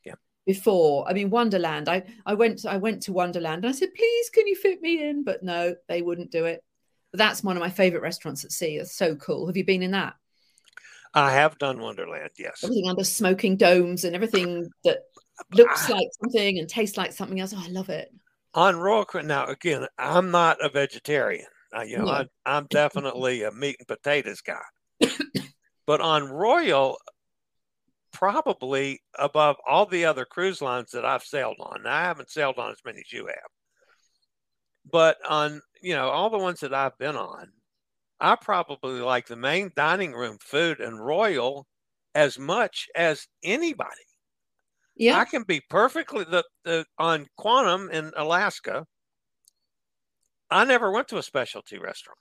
[0.04, 0.16] Yeah.
[0.44, 1.08] before.
[1.08, 1.88] I mean, Wonderland.
[1.88, 5.08] I I went I went to Wonderland and I said, please, can you fit me
[5.08, 5.24] in?
[5.24, 6.62] But no, they wouldn't do it.
[7.12, 8.76] But that's one of my favorite restaurants at sea.
[8.78, 9.46] It's so cool.
[9.46, 10.14] Have you been in that?
[11.14, 12.30] I have done Wonderland.
[12.38, 12.64] Yes.
[12.64, 15.00] Everything under smoking domes and everything that
[15.52, 17.52] looks like something and tastes like something else.
[17.54, 18.10] Oh, I love it.
[18.54, 22.10] on Royal Cre- now again i'm not a vegetarian I, you know No.
[22.12, 24.60] I, i'm definitely a meat and potatoes guy
[25.86, 26.98] but on royal
[28.12, 32.58] probably above all the other cruise lines that i've sailed on now, i haven't sailed
[32.58, 33.50] on as many as you have
[34.90, 37.48] but on you know all the ones that i've been on
[38.20, 41.66] i probably like the main dining room food and royal
[42.14, 43.90] as much as anybody
[44.96, 45.18] Yeah.
[45.18, 48.86] I can be perfectly the, the on Quantum in Alaska.
[50.50, 52.18] I never went to a specialty restaurant,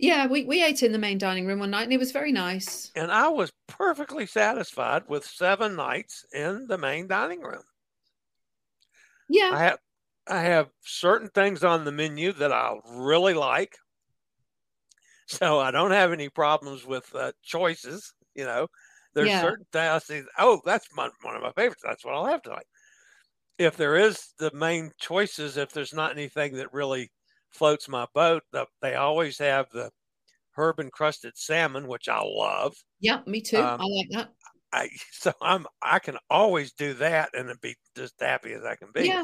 [0.00, 2.32] yeah, we, we ate in the main dining room one night and it was very
[2.32, 2.90] nice.
[2.96, 7.62] and I was perfectly satisfied with seven nights in the main dining room.
[9.28, 9.50] Yeah.
[9.52, 9.78] I have
[10.30, 13.76] I have certain things on the menu that I really like,
[15.26, 18.12] so I don't have any problems with uh, choices.
[18.34, 18.68] You know,
[19.14, 19.38] there's Yeah.
[19.38, 20.22] certain things I see.
[20.38, 21.82] Oh, that's my, one of my favorites.
[21.84, 22.66] That's what I'll have tonight.
[23.58, 27.10] If there is the main choices, if there's not anything that really
[27.50, 29.90] floats my boat, the, they always have the
[30.56, 32.74] herb encrusted salmon, which I love.
[33.00, 33.74] Yeah, me too.
[33.74, 34.34] Um, I like that.
[34.72, 38.92] I so I'm I can always do that and be just happy as I can
[38.92, 39.12] be.
[39.12, 39.22] Yeah.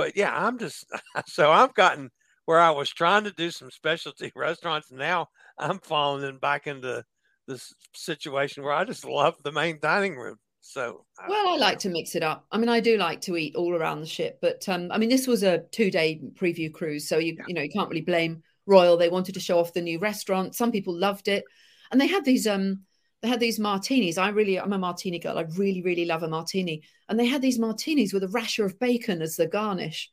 [0.00, 0.86] But yeah, I'm just
[1.26, 2.10] so I've gotten
[2.46, 4.90] where I was trying to do some specialty restaurants.
[4.90, 7.04] Now I'm falling in back into
[7.46, 10.36] this situation where I just love the main dining room.
[10.62, 12.46] So I- Well, I like to mix it up.
[12.50, 15.08] I mean, I do like to eat all around the ship, but um, I mean,
[15.08, 17.44] this was a two-day preview cruise, so you Yeah.
[17.48, 18.96] you know you can't really blame Royal.
[18.96, 20.54] They wanted to show off the new restaurant.
[20.54, 21.44] Some people loved it,
[21.90, 22.84] and they had these um
[23.22, 24.18] they had these martinis.
[24.18, 25.38] I really I'm a martini girl.
[25.38, 28.78] I really really love a martini, and they had these martinis with a rasher of
[28.78, 30.10] bacon as the garnish.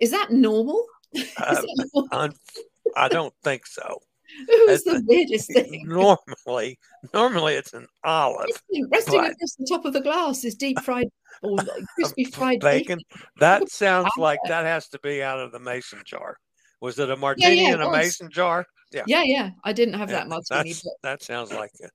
[0.00, 0.86] Is that normal?
[1.12, 2.34] Is uh, that normal?
[2.96, 3.98] I don't think so.
[4.48, 5.84] it was the weirdest thing.
[5.86, 6.78] Normally,
[7.12, 10.80] normally it's an olive Resting, resting but- across the top of the glass is deep
[10.80, 11.08] fried
[11.42, 11.58] or
[11.94, 13.00] crispy fried bacon.
[13.10, 13.26] bacon.
[13.38, 16.36] That sounds like that has to be out of the mason jar.
[16.80, 17.96] Was it a martini yeah, in it a was.
[17.96, 18.66] mason jar?
[18.92, 19.04] Yeah.
[19.06, 19.50] Yeah, yeah.
[19.62, 21.88] I didn't have Yeah, that martini, but that sounds like a,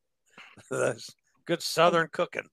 [0.70, 1.10] that's
[1.46, 2.44] good Southern cooking.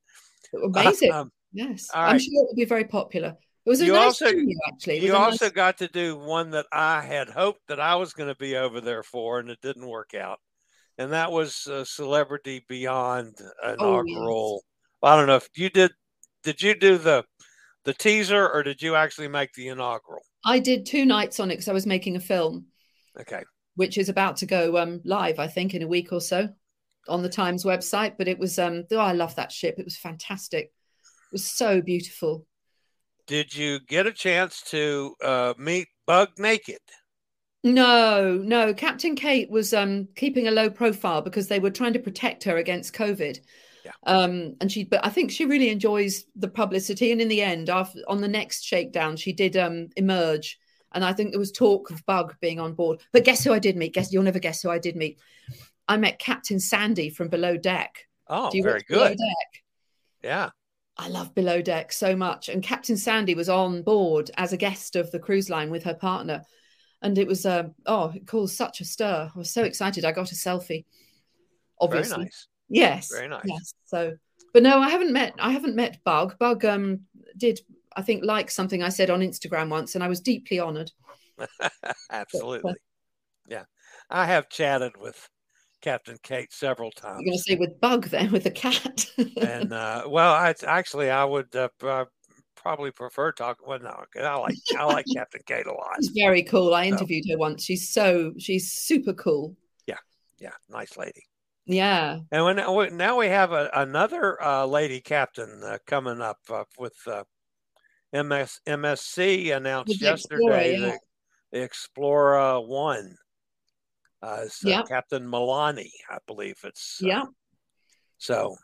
[0.64, 1.12] amazing.
[1.12, 3.30] Um, yes, all I'm sure it will be very popular.
[3.64, 4.98] It was a You nice also- venue, actually.
[5.04, 8.12] You a nice- also got to do one that I had hoped that I was
[8.12, 10.38] going to be over there for, and it didn't work out.
[10.98, 14.62] And that was uh, Celebrity Beyond Oh, inaugural.
[15.02, 15.90] I don't know if you did.
[16.42, 17.24] Did you do the
[17.84, 20.22] the teaser, or did you actually make the inaugural?
[20.44, 22.66] I did two nights on it because I was making a film,
[23.20, 23.42] Okay.
[23.74, 26.48] which is about to go um, live, I think, in a week or so
[27.08, 28.14] on the Times website.
[28.18, 29.76] But it was, um, oh, I love that ship.
[29.78, 30.64] It was fantastic.
[30.64, 32.46] It was so beautiful.
[33.26, 36.78] Did you get a chance to uh, meet Bug Naked?
[37.64, 38.72] No, no.
[38.72, 42.58] Captain Kate was um, keeping a low profile because they were trying to protect her
[42.58, 43.40] against COVID.
[43.84, 43.92] Yeah.
[44.06, 47.10] Um, and she, but I think she really enjoys the publicity.
[47.10, 50.58] And in the end, after on the next shakedown, she did um, emerge.
[50.92, 53.02] And I think there was talk of Bug being on board.
[53.12, 53.94] But guess who I did meet?
[53.94, 55.18] Guess you'll never guess who I did meet.
[55.88, 58.06] I met Captain Sandy from Below Deck.
[58.28, 59.16] Oh, Do you very good.
[60.22, 60.50] Yeah.
[60.98, 62.48] I love Below Deck so much.
[62.48, 65.94] And Captain Sandy was on board as a guest of the cruise line with her
[65.94, 66.42] partner.
[67.02, 69.30] And it was, uh, oh, it caused such a stir.
[69.34, 70.04] I was so excited.
[70.04, 70.84] I got a selfie, Very
[71.80, 72.24] obviously.
[72.24, 72.48] nice.
[72.68, 73.10] Yes.
[73.12, 73.44] Very nice.
[73.44, 73.74] Yes.
[73.84, 74.16] So,
[74.52, 75.34] But no, I haven't met.
[75.38, 76.38] I haven't met Bug.
[76.38, 77.00] Bug um
[77.36, 77.60] did
[77.94, 80.90] I think like something I said on Instagram once, and I was deeply honoured.
[82.10, 82.74] Absolutely,
[83.46, 83.64] yeah.
[84.10, 85.28] I have chatted with
[85.86, 87.20] Captain Kate several times.
[87.20, 89.06] You're going to say with Bug then, with the cat.
[89.36, 91.68] and uh, well, I actually I would uh,
[92.56, 93.64] probably prefer talking.
[93.68, 95.94] Well, no, I like I like Captain Kate a lot.
[96.00, 96.74] She's very cool.
[96.74, 97.34] I interviewed so.
[97.34, 97.62] her once.
[97.62, 99.54] She's so she's super cool.
[99.86, 99.98] Yeah,
[100.40, 101.22] yeah, nice lady.
[101.66, 102.18] Yeah.
[102.32, 106.96] And when now we have a, another uh, lady captain uh, coming up uh, with
[108.12, 110.96] MS MSC announced yesterday Explorer, yeah.
[111.52, 113.02] the, the Explora I.
[114.22, 114.46] Uh.
[114.88, 117.00] Captain Melani, I believe it's.
[117.02, 117.24] Uh, yeah.
[118.18, 118.56] So.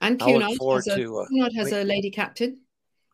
[0.00, 2.62] And Cunard has, a, to, uh, Cunard has a lady captain.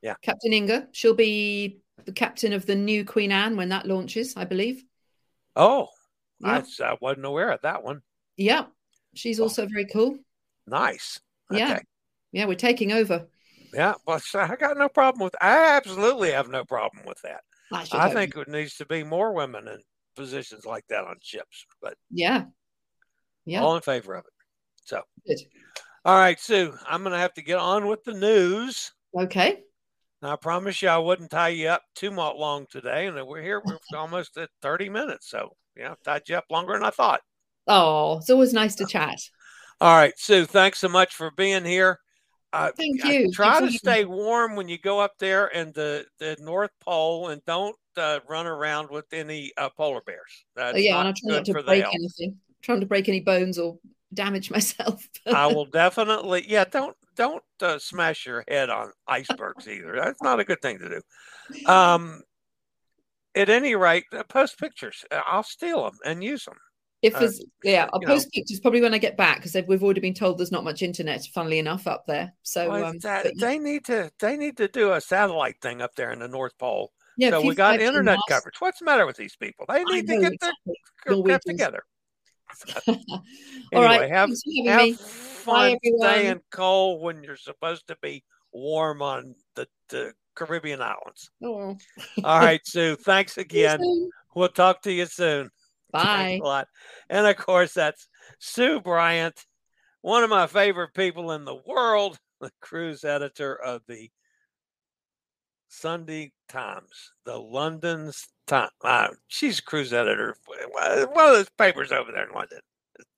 [0.03, 0.15] Yeah.
[0.23, 0.89] Captain Inga.
[0.93, 4.85] She'll be the captain of the new Queen Anne when that launches, I believe.
[5.57, 5.89] Oh,
[6.39, 6.63] yeah.
[6.81, 8.03] I, I wasn't aware of that one.
[8.37, 8.67] Yeah.
[9.15, 10.19] She's also very cool.
[10.67, 11.19] Nice.
[11.53, 11.61] Okay.
[11.61, 11.79] Yeah.
[12.33, 13.27] Yeah, we're taking over.
[13.73, 15.35] Yeah, well, I got no problem with.
[15.41, 17.41] I absolutely have no problem with that.
[17.73, 19.79] I, I think it needs to be more women in
[20.17, 21.67] positions like that on ships.
[21.81, 22.45] But yeah,
[23.45, 24.33] yeah, all in favor of it.
[24.85, 25.39] So, Good.
[26.05, 28.93] all right, Sue, I'm going to have to get on with the news.
[29.17, 29.61] Okay.
[30.23, 33.63] I promise you, I wouldn't tie you up too much long today, and we're here.
[33.65, 37.21] We're almost at 30 minutes, so yeah, tied you up longer than I thought.
[37.69, 39.19] Oh, it's always nice to chat.
[39.81, 42.01] All right, Sue, thanks so much for being here.
[42.57, 43.31] Uh, Thank you.
[43.31, 47.29] try Thank to stay warm when you go up there in the, the North Pole
[47.29, 50.45] and don't uh, run around with any uh, polar bears.
[50.55, 52.31] That's oh, yeah, and I'm trying not to break anything.
[52.31, 53.79] I'm trying to break any bones or
[54.15, 55.07] damage myself.
[55.27, 59.95] I will definitely, yeah, don't don't uh, smash your head on icebergs either.
[59.97, 61.01] That's not a good thing to do.
[61.67, 62.23] Um,
[63.37, 65.05] at any rate, uh, post pictures.
[65.13, 66.57] I'll steal them and use them.
[67.03, 68.31] If uh, there's, yeah, I'll post know.
[68.35, 71.25] pictures probably when I get back because we've already been told there's not much internet,
[71.35, 72.33] funnily enough, up there.
[72.43, 75.95] So well, um, that, they need to they need to do a satellite thing up
[75.95, 76.93] there in the North Pole.
[77.19, 78.57] Yeah, so we got internet coverage.
[78.61, 79.67] What's the matter with these people?
[79.69, 80.75] They need to get exactly.
[81.07, 81.83] their crap together.
[82.87, 83.03] anyway,
[83.75, 84.11] All right.
[84.11, 84.31] have,
[84.67, 91.31] have fun staying cold when you're supposed to be warm on the, the Caribbean islands.
[91.43, 91.77] Oh.
[92.23, 92.97] All right, Sue.
[92.97, 93.81] Thanks again.
[94.35, 95.51] We'll talk to you soon.
[95.91, 96.41] Bye.
[96.43, 96.69] a lot.
[97.09, 99.47] And of course, that's Sue Bryant,
[100.03, 104.11] one of my favorite people in the world, the cruise editor of the
[105.69, 108.71] Sunday Times, the London's Time.
[108.83, 112.61] Uh, she's a cruise editor, one of those papers over there in London.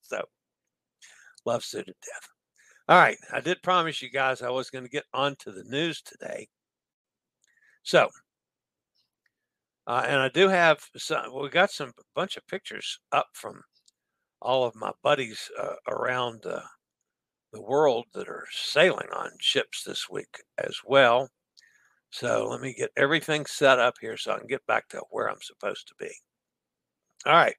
[0.03, 0.23] So,
[1.45, 2.29] love Sue to death.
[2.89, 6.01] All right, I did promise you guys I was going to get onto the news
[6.01, 6.49] today.
[7.83, 8.09] So,
[9.89, 13.63] uh, and I do have some, we got some bunch of pictures up from
[14.43, 16.61] all of my buddies uh, around uh,
[17.53, 21.31] the world that are sailing on ships this week as well.
[22.11, 25.31] So let me get everything set up here so I can get back to where
[25.31, 26.11] I'm supposed to be.
[27.27, 27.57] All right.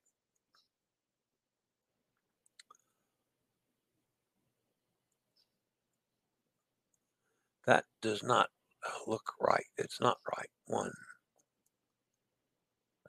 [7.66, 8.50] That does not
[9.08, 9.66] look right.
[9.78, 10.50] It's not right.
[10.68, 10.92] One.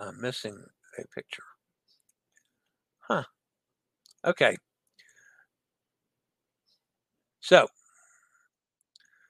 [0.01, 0.57] I'm missing
[0.99, 1.45] a picture.
[3.01, 3.25] Huh.
[4.25, 4.57] Okay.
[7.41, 7.69] So,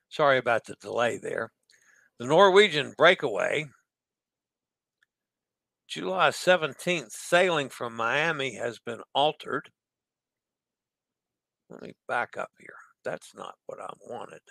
[0.08, 1.52] sorry about the delay there.
[2.18, 3.66] The Norwegian breakaway,
[5.88, 9.70] July 17th, sailing from Miami has been altered.
[11.68, 12.74] Let me back up here.
[13.04, 14.42] That's not what I wanted.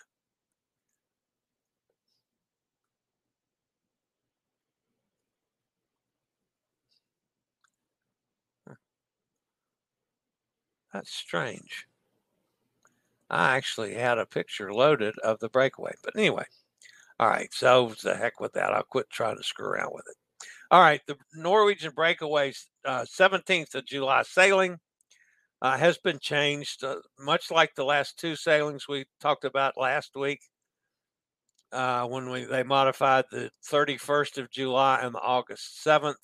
[10.93, 11.85] That's strange.
[13.29, 15.93] I actually had a picture loaded of the breakaway.
[16.03, 16.45] But anyway,
[17.19, 17.49] all right.
[17.53, 18.73] So the heck with that.
[18.73, 20.15] I'll quit trying to screw around with it.
[20.71, 21.01] All right.
[21.05, 22.53] The Norwegian breakaway,
[22.85, 24.77] uh, 17th of July sailing
[25.61, 30.15] uh, has been changed, uh, much like the last two sailings we talked about last
[30.15, 30.39] week.
[31.71, 36.15] Uh, when we they modified the 31st of July and the August 7th.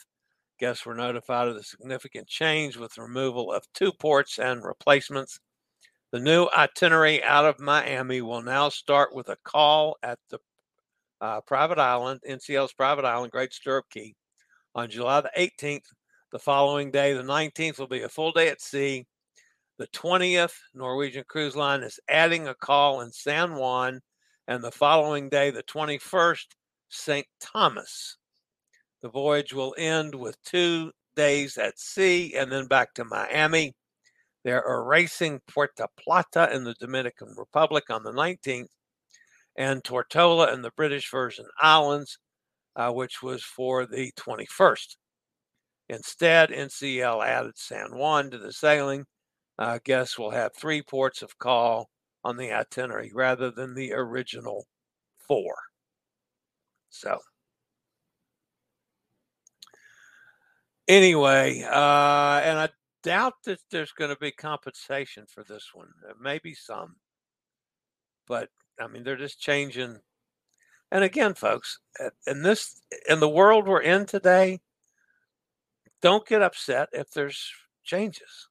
[0.59, 5.39] Guests were notified of the significant change with the removal of two ports and replacements.
[6.11, 10.39] The new itinerary out of Miami will now start with a call at the
[11.19, 14.15] uh, private island, NCL's private island, Great Stirrup Cay,
[14.73, 15.87] on July the 18th.
[16.31, 19.05] The following day, the 19th, will be a full day at sea.
[19.77, 24.01] The 20th, Norwegian Cruise Line is adding a call in San Juan,
[24.47, 26.45] and the following day, the 21st,
[26.89, 27.27] St.
[27.41, 28.17] Thomas.
[29.01, 33.73] The voyage will end with two days at sea and then back to Miami.
[34.43, 38.67] They're erasing Puerto Plata in the Dominican Republic on the 19th
[39.55, 42.19] and Tortola in the British Virgin Islands,
[42.75, 44.97] uh, which was for the 21st.
[45.89, 49.05] Instead, NCL added San Juan to the sailing.
[49.57, 51.89] Uh, guests will have three ports of call
[52.23, 54.65] on the itinerary rather than the original
[55.27, 55.55] four.
[56.89, 57.19] So,
[60.87, 62.69] anyway, uh, and I
[63.03, 65.89] doubt that there's going to be compensation for this one.
[66.19, 66.95] Maybe some,
[68.27, 69.99] but I mean, they're just changing.
[70.91, 71.79] And again, folks,
[72.27, 74.61] in this in the world we're in today,
[76.01, 77.51] don't get upset if there's
[77.83, 78.47] changes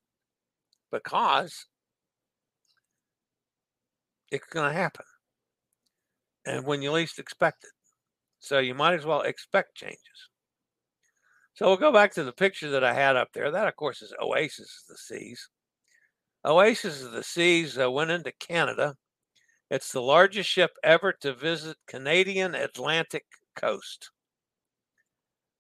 [0.91, 1.67] because
[4.31, 5.05] it's going to happen.
[6.47, 7.71] And when you least expect it.
[8.39, 10.29] So you might as well expect changes.
[11.55, 13.51] So we'll go back to the picture that I had up there.
[13.51, 15.49] That, of course, is Oasis of the Seas.
[16.45, 18.97] Oasis of the Seas uh, went into Canada.
[19.71, 23.25] It's the largest ship ever to visit Canadian Atlantic
[23.55, 24.11] coast.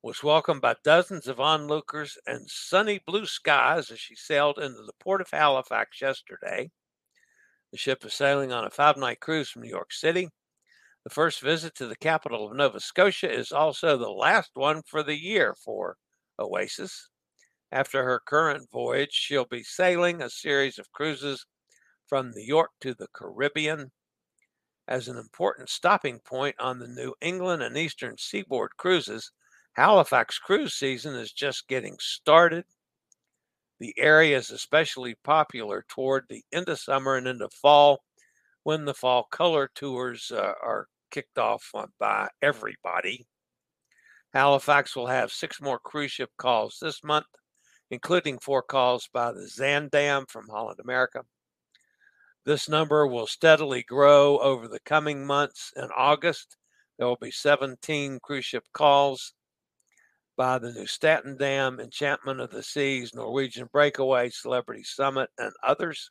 [0.02, 4.92] Was welcomed by dozens of onlookers and sunny blue skies as she sailed into the
[5.00, 6.70] port of Halifax yesterday.
[7.70, 10.28] The ship is sailing on a five night cruise from New York City.
[11.04, 15.02] The first visit to the capital of Nova Scotia is also the last one for
[15.02, 15.98] the year for
[16.38, 17.10] Oasis.
[17.70, 21.44] After her current voyage, she'll be sailing a series of cruises
[22.06, 23.92] from New York to the Caribbean.
[24.88, 29.30] As an important stopping point on the New England and Eastern Seaboard cruises,
[29.74, 32.64] Halifax cruise season is just getting started.
[33.78, 38.04] The area is especially popular toward the end of summer and into fall
[38.62, 43.24] when the fall color tours uh, are kicked off by everybody.
[44.32, 47.26] Halifax will have six more cruise ship calls this month,
[47.92, 51.22] including four calls by the Zaandam from Holland America.
[52.44, 55.72] This number will steadily grow over the coming months.
[55.76, 56.56] In August,
[56.98, 59.34] there will be 17 cruise ship calls
[60.36, 66.10] by the Nieuw Statendam, Enchantment of the Seas, Norwegian Breakaway, Celebrity Summit, and others.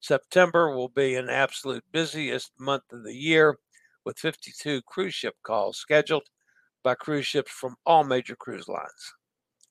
[0.00, 3.56] September will be an absolute busiest month of the year
[4.10, 6.28] with 52 cruise ship calls scheduled
[6.82, 9.14] by cruise ships from all major cruise lines.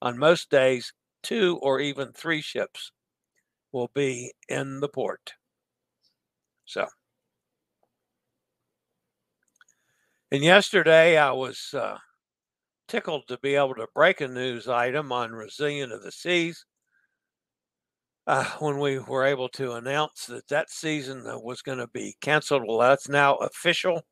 [0.01, 2.93] On most days, two or even three ships
[3.73, 5.33] will be in the port.
[6.63, 6.87] So,
[10.31, 11.97] and yesterday I was uh,
[12.87, 16.63] tickled to be able to break a news item on Resilient of the Seas
[18.25, 22.63] uh, when we were able to announce that that season was going to be canceled.
[22.65, 24.03] Well, that's now official.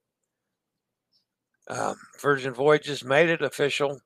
[1.70, 4.00] Um, Virgin Voyages made it official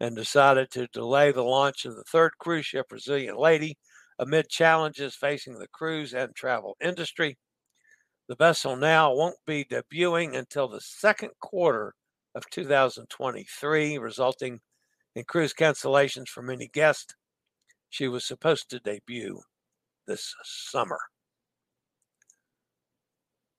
[0.00, 3.78] and decided to delay the launch of the third cruise ship, Resilient Lady,
[4.18, 7.38] amid challenges facing the cruise and travel industry.
[8.28, 11.94] The vessel now won't be debuting until the second quarter
[12.34, 14.60] of 2023, resulting
[15.14, 17.14] in cruise cancellations for many guests.
[17.88, 19.40] She was supposed to debut
[20.06, 20.98] this summer.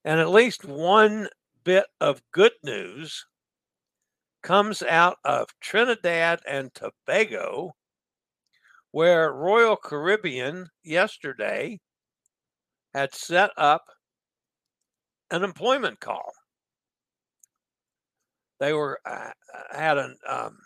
[0.04, 1.28] And at least one
[1.64, 3.26] bit of good news
[4.48, 7.74] comes out of Trinidad and Tobago,
[8.92, 11.80] where Royal Caribbean yesterday
[12.94, 13.84] had set up
[15.30, 16.32] an employment call.
[18.58, 19.32] They were uh,
[19.70, 20.56] had a um,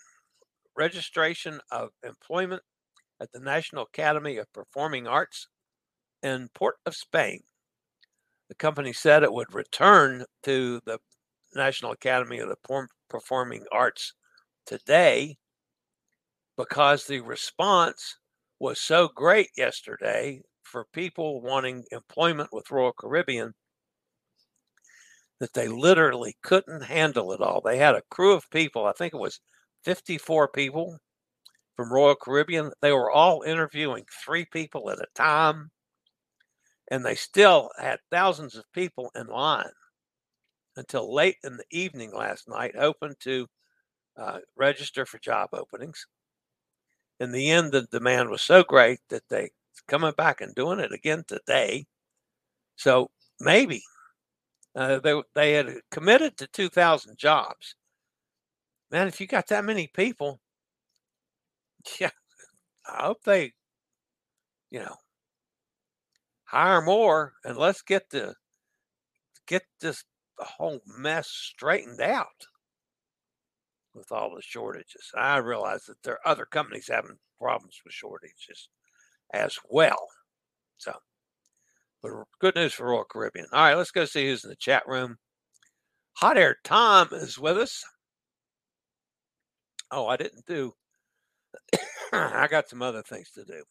[0.76, 2.62] registration of employment
[3.20, 5.48] at the National Academy of Performing Arts
[6.22, 7.40] in Port of Spain.
[8.48, 11.00] The company said it would return to the
[11.56, 12.56] National Academy of the
[13.12, 14.14] Performing Arts
[14.64, 15.36] today
[16.56, 18.16] because the response
[18.58, 23.52] was so great yesterday for people wanting employment with Royal Caribbean
[25.40, 27.60] that they literally couldn't handle it all.
[27.60, 29.40] They had a crew of people, I think it was
[29.84, 30.98] 54 people
[31.76, 32.72] from Royal Caribbean.
[32.80, 35.70] They were all interviewing three people at a time,
[36.90, 39.72] and they still had thousands of people in line
[40.76, 43.46] until late in the evening last night, hoping to
[44.16, 46.06] uh, register for job openings.
[47.20, 49.50] In the end, the demand was so great that they
[49.88, 51.86] coming back and doing it again today.
[52.76, 53.10] So
[53.40, 53.82] maybe
[54.74, 57.74] uh, they they had committed to 2,000 jobs.
[58.90, 60.40] Man, if you got that many people,
[62.00, 62.10] yeah,
[62.86, 63.52] I hope they,
[64.70, 64.96] you know,
[66.44, 68.34] hire more and let's get the
[69.46, 70.04] get this
[70.38, 72.46] whole mess straightened out
[73.94, 75.10] with all the shortages.
[75.16, 78.68] I realize that there are other companies having problems with shortages
[79.32, 80.08] as well.
[80.78, 80.92] So,
[82.02, 83.46] but good news for Royal Caribbean.
[83.52, 85.18] All right, let's go see who's in the chat room.
[86.14, 87.84] Hot Air Tom is with us.
[89.90, 90.72] Oh, I didn't do.
[92.12, 93.62] I got some other things to do.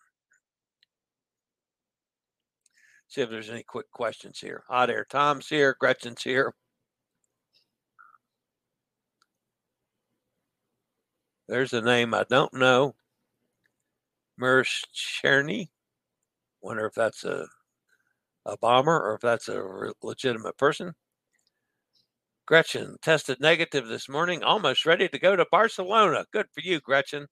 [3.11, 4.63] See if there's any quick questions here.
[4.69, 5.75] Hot Air Tom's here.
[5.77, 6.53] Gretchen's here.
[11.49, 12.95] There's a name I don't know.
[14.39, 15.67] Mersh Cherny.
[16.61, 17.47] Wonder if that's a
[18.45, 20.93] a bomber or if that's a re- legitimate person.
[22.45, 26.25] Gretchen tested negative this morning, almost ready to go to Barcelona.
[26.31, 27.27] Good for you, Gretchen.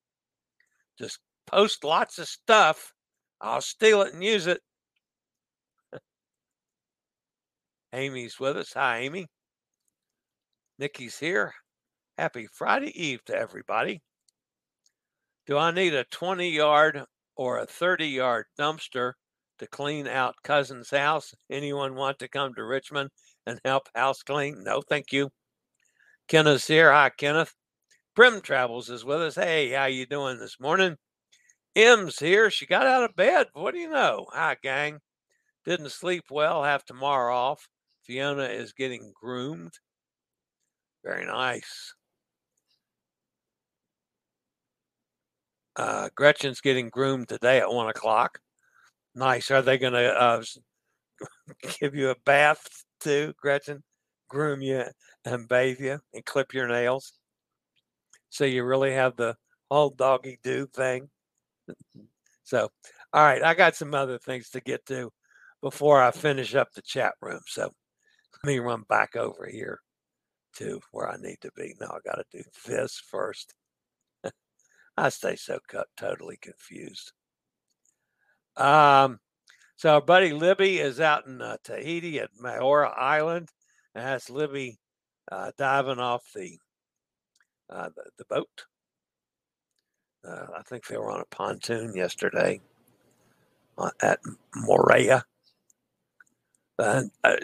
[0.98, 2.94] Just post lots of stuff.
[3.40, 4.60] I'll steal it and use it.
[7.94, 8.74] Amy's with us.
[8.74, 9.28] Hi, Amy.
[10.78, 11.54] Nikki's here.
[12.18, 14.02] Happy Friday Eve to everybody.
[15.48, 17.04] Do I need a 20 yard
[17.36, 19.14] or a 30 yard dumpster
[19.58, 21.34] to clean out cousin's house?
[21.50, 23.10] Anyone want to come to Richmond
[23.48, 24.64] and help house clean?
[24.64, 25.30] No, thank you.
[26.28, 26.92] Kenneth's here.
[26.92, 27.56] Hi, Kenneth.
[28.16, 29.36] Prim Travels is with us.
[29.36, 30.96] Hey, how you doing this morning?
[31.76, 32.52] M's here.
[32.52, 33.48] She got out of bed.
[33.54, 34.28] What do you know?
[34.34, 35.00] Hi, gang.
[35.66, 36.64] Didn't sleep well.
[36.64, 37.68] Have tomorrow off.
[38.10, 39.72] Fiona is getting groomed.
[41.06, 41.94] Very nice.
[45.76, 48.40] Uh, Gretchen's getting groomed today at one o'clock.
[49.14, 49.52] Nice.
[49.52, 50.42] Are they going to uh,
[51.80, 52.68] give you a bath
[53.00, 53.84] too, Gretchen?
[54.28, 54.86] Groom you
[55.26, 57.14] and bathe you and clip your nails?
[58.32, 59.36] So you really have the
[59.70, 61.12] whole doggy do thing.
[62.44, 62.70] so,
[63.14, 65.12] all right, I got some other things to get to
[65.62, 67.42] before I finish up the chat room.
[67.46, 67.70] So
[68.44, 69.80] let me run back over here
[70.56, 71.76] to where I need to be.
[71.80, 73.54] Now I got to do this first.
[74.98, 77.12] I stay so cut, totally confused.
[78.58, 79.20] Um,
[79.78, 83.50] so our buddy Libby is out in uh, Tahiti at Moorea Island,
[83.96, 84.78] and that's Libby
[85.32, 86.58] uh, diving off the,
[87.70, 88.66] uh, the, the boat.
[90.28, 92.60] Uh, I think they were on a pontoon yesterday
[93.78, 94.20] uh, at
[94.54, 95.24] Moorea.
[96.80, 97.36] And uh,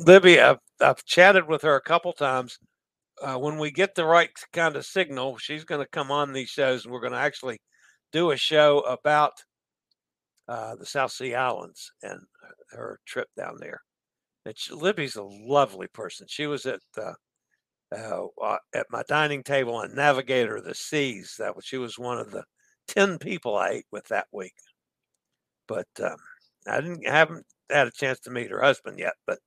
[0.00, 2.58] Libby, I've, I've chatted with her a couple times
[3.22, 6.50] uh, when we get the right kind of signal, she's going to come on these
[6.50, 7.58] shows, and we're going to actually
[8.12, 9.32] do a show about
[10.48, 12.20] uh, the South Sea Islands and
[12.70, 13.80] her trip down there.
[14.44, 16.26] And she, Libby's a lovely person.
[16.28, 17.12] She was at uh,
[17.94, 21.36] uh, at my dining table on Navigator of the Seas.
[21.38, 22.44] That was, she was one of the
[22.88, 24.54] ten people I ate with that week.
[25.68, 26.16] But um,
[26.66, 29.14] I didn't haven't had a chance to meet her husband yet.
[29.26, 29.38] But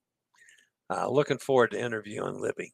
[0.90, 2.74] uh, looking forward to interviewing Libby.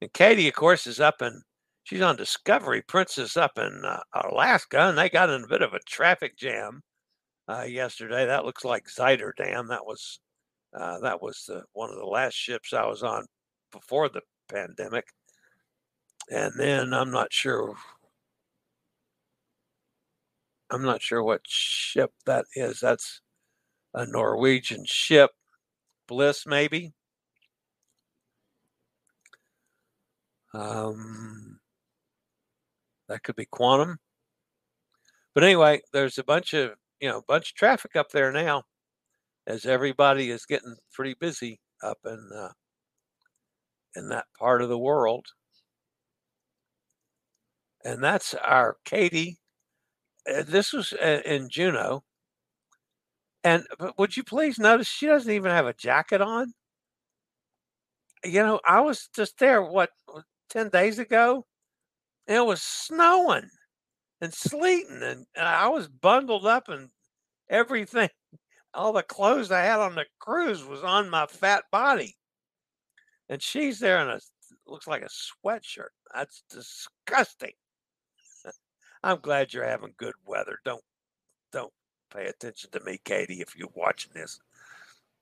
[0.00, 1.42] And Katie, of course, is up in,
[1.84, 5.74] she's on Discovery Princess up in uh, Alaska, and they got in a bit of
[5.74, 6.82] a traffic jam
[7.48, 8.26] uh, yesterday.
[8.26, 9.68] That looks like Zuiderdam.
[9.68, 10.20] That was
[10.78, 13.26] uh, that was the, one of the last ships I was on
[13.72, 15.04] before the pandemic.
[16.30, 17.74] And then I'm not sure.
[20.70, 22.80] I'm not sure what ship that is.
[22.80, 23.20] That's
[23.94, 25.30] a Norwegian ship,
[26.08, 26.92] Bliss, maybe.
[30.54, 31.60] Um,
[33.08, 33.98] that could be quantum.
[35.34, 38.64] But anyway, there's a bunch of you know bunch of traffic up there now,
[39.46, 42.50] as everybody is getting pretty busy up in uh,
[43.96, 45.26] in that part of the world.
[47.84, 49.38] And that's our Katie.
[50.30, 52.02] Uh, this was uh, in Juneau.
[53.44, 53.66] And
[53.98, 56.54] would you please notice she doesn't even have a jacket on?
[58.24, 59.90] You know, I was just there, what,
[60.50, 61.46] 10 days ago,
[62.28, 63.50] and it was snowing
[64.20, 66.90] and sleeting, and I was bundled up and
[67.50, 68.10] everything.
[68.74, 72.16] All the clothes I had on the cruise was on my fat body.
[73.30, 74.20] And she's there in a
[74.66, 75.88] looks like a sweatshirt.
[76.14, 77.52] That's disgusting.
[79.02, 80.58] I'm glad you're having good weather.
[80.64, 80.82] Don't
[81.52, 81.72] don't
[82.12, 84.38] pay attention to me, Katie, if you're watching this.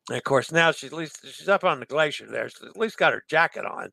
[0.09, 2.49] And of course, now she's at least she's up on the glacier there.
[2.49, 3.91] She's at least got her jacket on.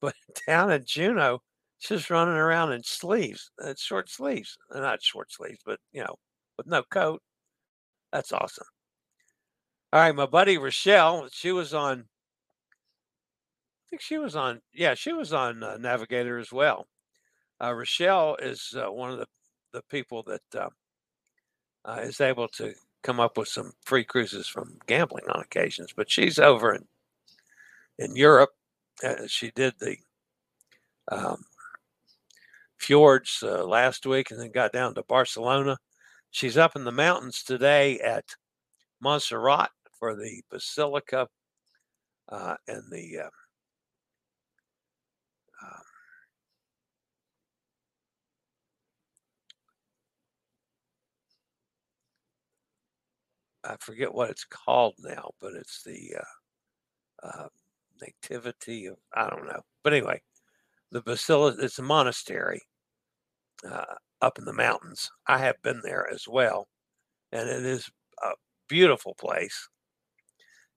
[0.00, 0.14] But
[0.46, 1.42] down in Juneau,
[1.78, 6.16] she's running around in sleeves, uh, short sleeves, uh, not short sleeves, but you know,
[6.56, 7.22] with no coat.
[8.12, 8.66] That's awesome.
[9.92, 12.00] All right, my buddy Rochelle, she was on.
[12.00, 14.60] I think she was on.
[14.72, 16.86] Yeah, she was on uh, Navigator as well.
[17.62, 19.26] Uh, Rochelle is uh, one of the
[19.72, 20.68] the people that uh,
[21.86, 25.94] uh, is able to come up with some free cruises from gambling on occasions.
[25.96, 26.84] But she's over in
[27.98, 28.50] in Europe
[29.26, 29.96] she did the
[31.10, 31.44] um,
[32.76, 35.78] fjords uh, last week and then got down to Barcelona.
[36.30, 38.24] she's up in the mountains today at
[39.00, 41.28] Montserrat for the Basilica
[42.28, 43.30] uh, and the
[53.64, 57.48] I forget what it's called now, but it's the uh, uh,
[58.00, 59.62] nativity of I don't know.
[59.84, 60.20] But anyway,
[60.90, 62.60] the basilica it's a monastery
[63.68, 65.10] uh, up in the mountains.
[65.26, 66.68] I have been there as well,
[67.32, 67.90] and it is
[68.22, 68.30] a
[68.68, 69.68] beautiful place.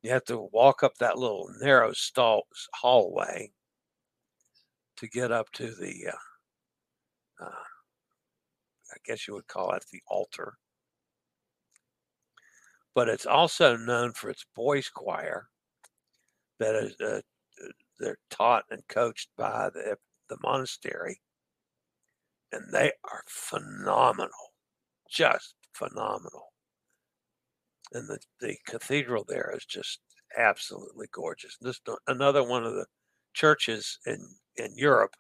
[0.03, 2.43] You have to walk up that little narrow stall
[2.75, 3.51] hallway
[4.97, 6.07] to get up to the.
[6.13, 7.63] Uh, uh,
[8.93, 10.57] I guess you would call it the altar
[12.95, 15.49] but it's also known for its boys choir
[16.59, 17.21] that is uh,
[17.99, 19.97] they're taught and coached by the,
[20.29, 21.21] the monastery
[22.51, 24.55] and they are phenomenal
[25.09, 26.51] just phenomenal.
[27.93, 29.99] And the, the cathedral there is just
[30.37, 31.57] absolutely gorgeous.
[31.61, 32.85] This another one of the
[33.33, 34.17] churches in
[34.57, 35.13] in europe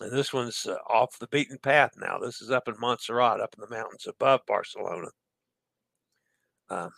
[0.00, 2.18] and this one's uh, off the beaten path now.
[2.18, 5.08] This is up in montserrat up in the mountains above barcelona
[6.70, 6.90] um,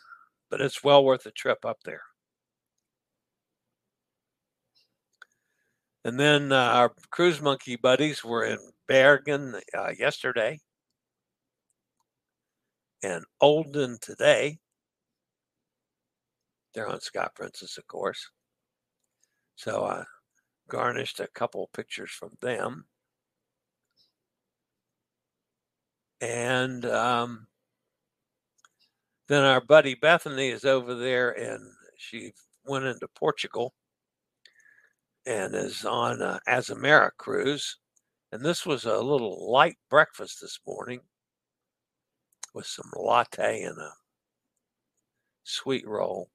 [0.50, 2.02] but it's well worth the trip up there.
[6.04, 8.58] And then uh, our cruise monkey buddies were in
[8.88, 10.58] Bergen uh, yesterday
[13.02, 14.58] and Olden today.
[16.74, 18.30] They're on Scott Princess, of course.
[19.56, 20.04] So I
[20.68, 22.86] garnished a couple pictures from them.
[26.20, 27.46] And um,
[29.32, 31.64] then our buddy Bethany is over there and
[31.96, 32.32] she
[32.66, 33.72] went into Portugal
[35.24, 37.78] and is on a Azamara cruise.
[38.30, 41.00] And this was a little light breakfast this morning
[42.54, 43.92] with some latte and a
[45.44, 46.28] sweet roll.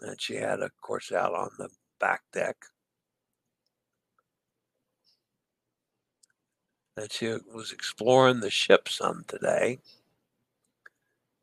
[0.00, 2.56] And she had, of course, out on the back deck.
[6.98, 9.78] And she was exploring the ship some today.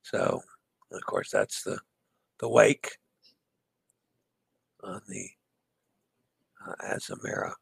[0.04, 0.42] So,
[0.92, 1.80] of course, that's the
[2.40, 2.98] the wake
[4.84, 5.30] on the
[6.68, 7.54] uh, Azamara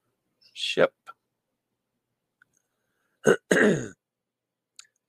[0.53, 0.93] ship.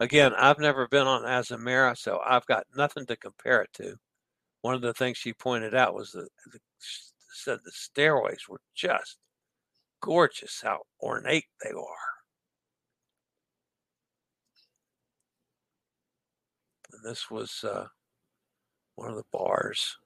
[0.00, 3.96] Again, I've never been on Azamara, so I've got nothing to compare it to.
[4.62, 6.58] One of the things she pointed out was that the,
[7.32, 9.18] said the stairways were just
[10.00, 12.11] gorgeous, how ornate they are.
[17.02, 17.86] This was uh,
[18.96, 19.98] one of the bars.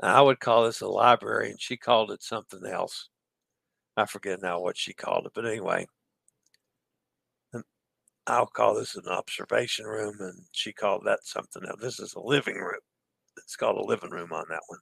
[0.00, 3.08] I would call this a library, and she called it something else.
[3.96, 5.86] I forget now what she called it, but anyway,
[8.26, 11.80] I'll call this an observation room, and she called that something else.
[11.80, 12.80] This is a living room.
[13.38, 14.78] It's called a living room on that one.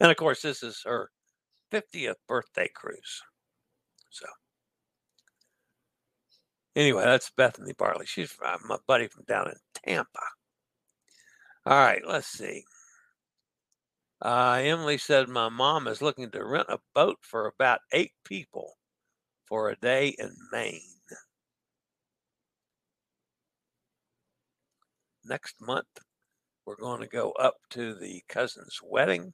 [0.00, 1.10] And of course, this is her
[1.72, 3.22] 50th birthday cruise.
[4.10, 4.26] So.
[6.76, 8.06] Anyway, that's Bethany Barley.
[8.06, 9.56] She's my buddy from down in
[9.86, 10.20] Tampa.
[11.66, 12.64] All right, let's see.
[14.20, 18.74] Uh, Emily said my mom is looking to rent a boat for about eight people
[19.46, 20.80] for a day in Maine.
[25.24, 25.86] Next month,
[26.66, 29.32] we're going to go up to the cousin's wedding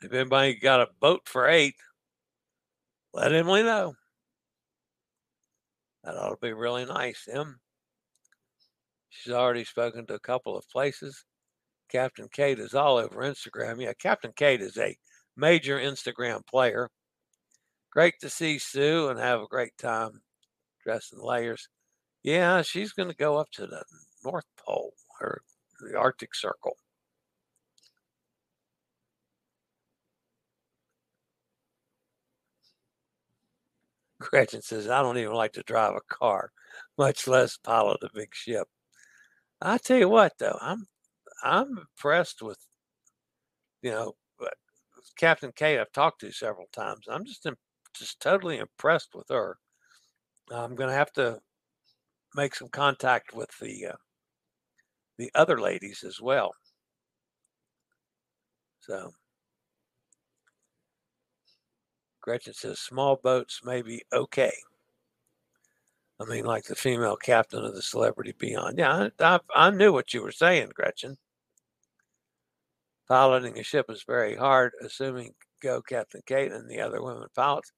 [0.00, 1.74] If anybody got a boat for eight,
[3.12, 3.94] let Emily know.
[6.04, 7.26] That ought to be really nice.
[7.30, 7.58] Em,
[9.10, 11.24] she's already spoken to a couple of places.
[11.90, 13.82] Captain Kate is all over Instagram.
[13.82, 14.96] Yeah, Captain Kate is a
[15.36, 16.90] major Instagram player.
[17.90, 20.20] Great to see Sue and have a great time
[20.84, 21.68] dressing layers.
[22.22, 23.82] Yeah, she's going to go up to the
[24.24, 25.42] North Pole or
[25.80, 26.76] the Arctic Circle.
[34.20, 36.50] Gretchen says, I don't even like to drive a car,
[36.96, 38.68] much less pilot a big ship.
[39.60, 40.86] I tell you what, though, I'm
[41.42, 42.58] I'm impressed with,
[43.82, 44.14] you know,
[45.16, 45.78] Captain Kate.
[45.78, 47.06] I've talked to several times.
[47.08, 47.46] I'm just
[47.94, 49.58] just totally impressed with her.
[50.52, 51.40] I'm going to have to
[52.34, 53.96] make some contact with the uh,
[55.18, 56.52] the other ladies as well.
[58.80, 59.12] So
[62.28, 64.52] Gretchen says small boats may be okay.
[66.20, 68.76] I mean, like the female captain of the Celebrity Beyond.
[68.76, 71.16] Yeah, I, I, I knew what you were saying, Gretchen.
[73.08, 77.72] Piloting a ship is very hard, assuming go Captain Kate and the other women pilots.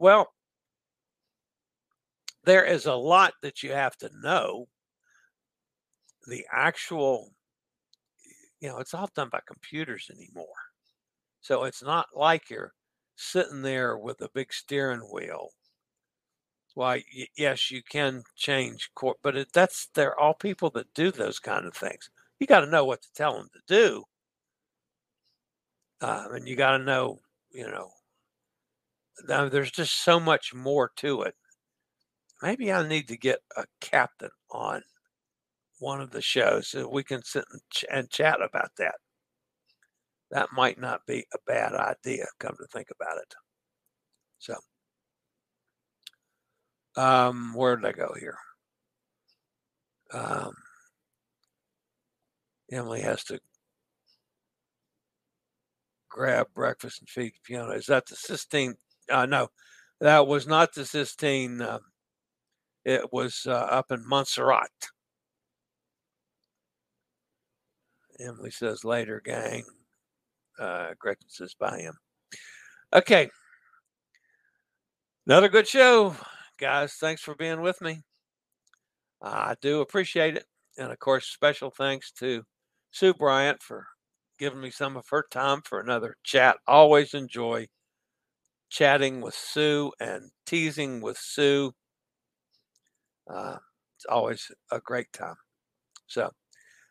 [0.00, 0.32] Well,
[2.42, 4.66] there is a lot that you have to know.
[6.26, 7.30] The actual,
[8.58, 10.48] you know, it's all done by computers anymore.
[11.42, 12.72] So it's not like you're
[13.16, 15.50] sitting there with a big steering wheel.
[16.74, 21.38] Why, yes, you can change court, but it, that's they're all people that do those
[21.38, 22.10] kind of things.
[22.38, 24.04] You got to know what to tell them to do,
[26.00, 27.18] uh, and you got to know,
[27.50, 27.90] you know,
[29.26, 31.34] there's just so much more to it
[32.42, 34.82] maybe I need to get a captain on
[35.80, 38.96] one of the shows so we can sit and, ch- and chat about that.
[40.32, 43.34] That might not be a bad idea, come to think about it.
[44.38, 44.56] So,
[46.96, 48.38] um, where did I go here?
[50.12, 50.54] Um,
[52.70, 53.38] Emily has to
[56.08, 57.74] grab breakfast and feed Fiona.
[57.74, 58.74] Is that the Sistine?
[59.10, 59.48] Uh, no,
[60.00, 61.80] that was not the Sistine um,
[62.84, 64.70] it was uh, up in Montserrat.
[68.18, 69.64] Emily says later, gang.
[70.58, 70.92] Uh,
[71.28, 71.94] says by him.
[72.92, 73.30] Okay.
[75.26, 76.14] Another good show,
[76.58, 76.94] guys.
[76.94, 78.02] Thanks for being with me.
[79.20, 80.44] I do appreciate it.
[80.78, 82.42] And of course, special thanks to
[82.90, 83.86] Sue Bryant for
[84.38, 86.56] giving me some of her time for another chat.
[86.66, 87.68] Always enjoy
[88.68, 91.72] chatting with Sue and teasing with Sue
[93.28, 93.56] uh,
[93.96, 95.36] it's always a great time.
[96.06, 96.30] So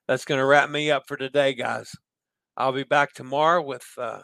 [0.07, 1.91] that's going to wrap me up for today, guys.
[2.57, 4.19] I'll be back tomorrow with uh,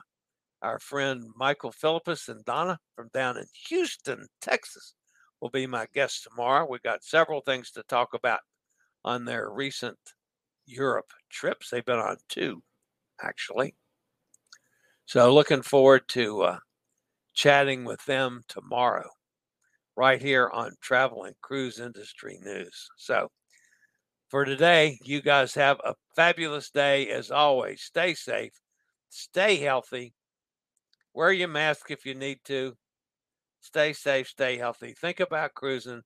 [0.62, 4.94] our friend Michael Philippus and Donna from down in Houston, Texas.
[5.40, 6.68] Will be my guests tomorrow.
[6.68, 8.40] We've got several things to talk about
[9.06, 9.98] on their recent
[10.66, 11.70] Europe trips.
[11.70, 12.64] They've been on two,
[13.22, 13.76] actually.
[15.06, 16.58] So looking forward to uh,
[17.34, 19.10] chatting with them tomorrow
[19.96, 22.90] right here on Travel and Cruise Industry News.
[22.98, 23.30] So,
[24.30, 27.82] for today, you guys have a fabulous day as always.
[27.82, 28.54] Stay safe,
[29.10, 30.14] stay healthy,
[31.14, 32.74] wear your mask if you need to.
[33.62, 34.94] Stay safe, stay healthy.
[35.00, 36.02] Think about cruising.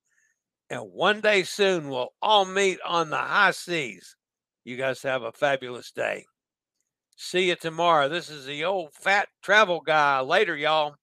[0.69, 4.15] And one day soon, we'll all meet on the high seas.
[4.63, 6.25] You guys have a fabulous day.
[7.17, 8.07] See you tomorrow.
[8.07, 10.21] This is the old fat travel guy.
[10.21, 10.95] Later, y'all.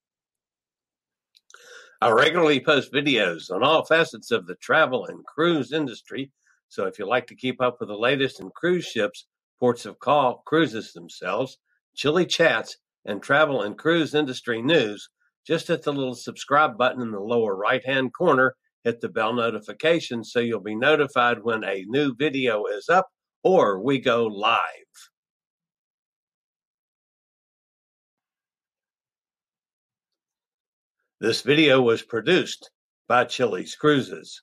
[2.00, 6.30] I regularly post videos on all facets of the travel and cruise industry.
[6.68, 9.26] So if you like to keep up with the latest in cruise ships,
[9.58, 11.58] ports of call, cruises themselves,
[11.94, 15.08] chilly chats, and travel and cruise industry news,
[15.46, 18.54] just hit the little subscribe button in the lower right hand corner.
[18.84, 23.08] Hit the bell notification so you'll be notified when a new video is up
[23.42, 24.58] or we go live.
[31.20, 32.70] This video was produced
[33.08, 34.42] by Chili's Cruises.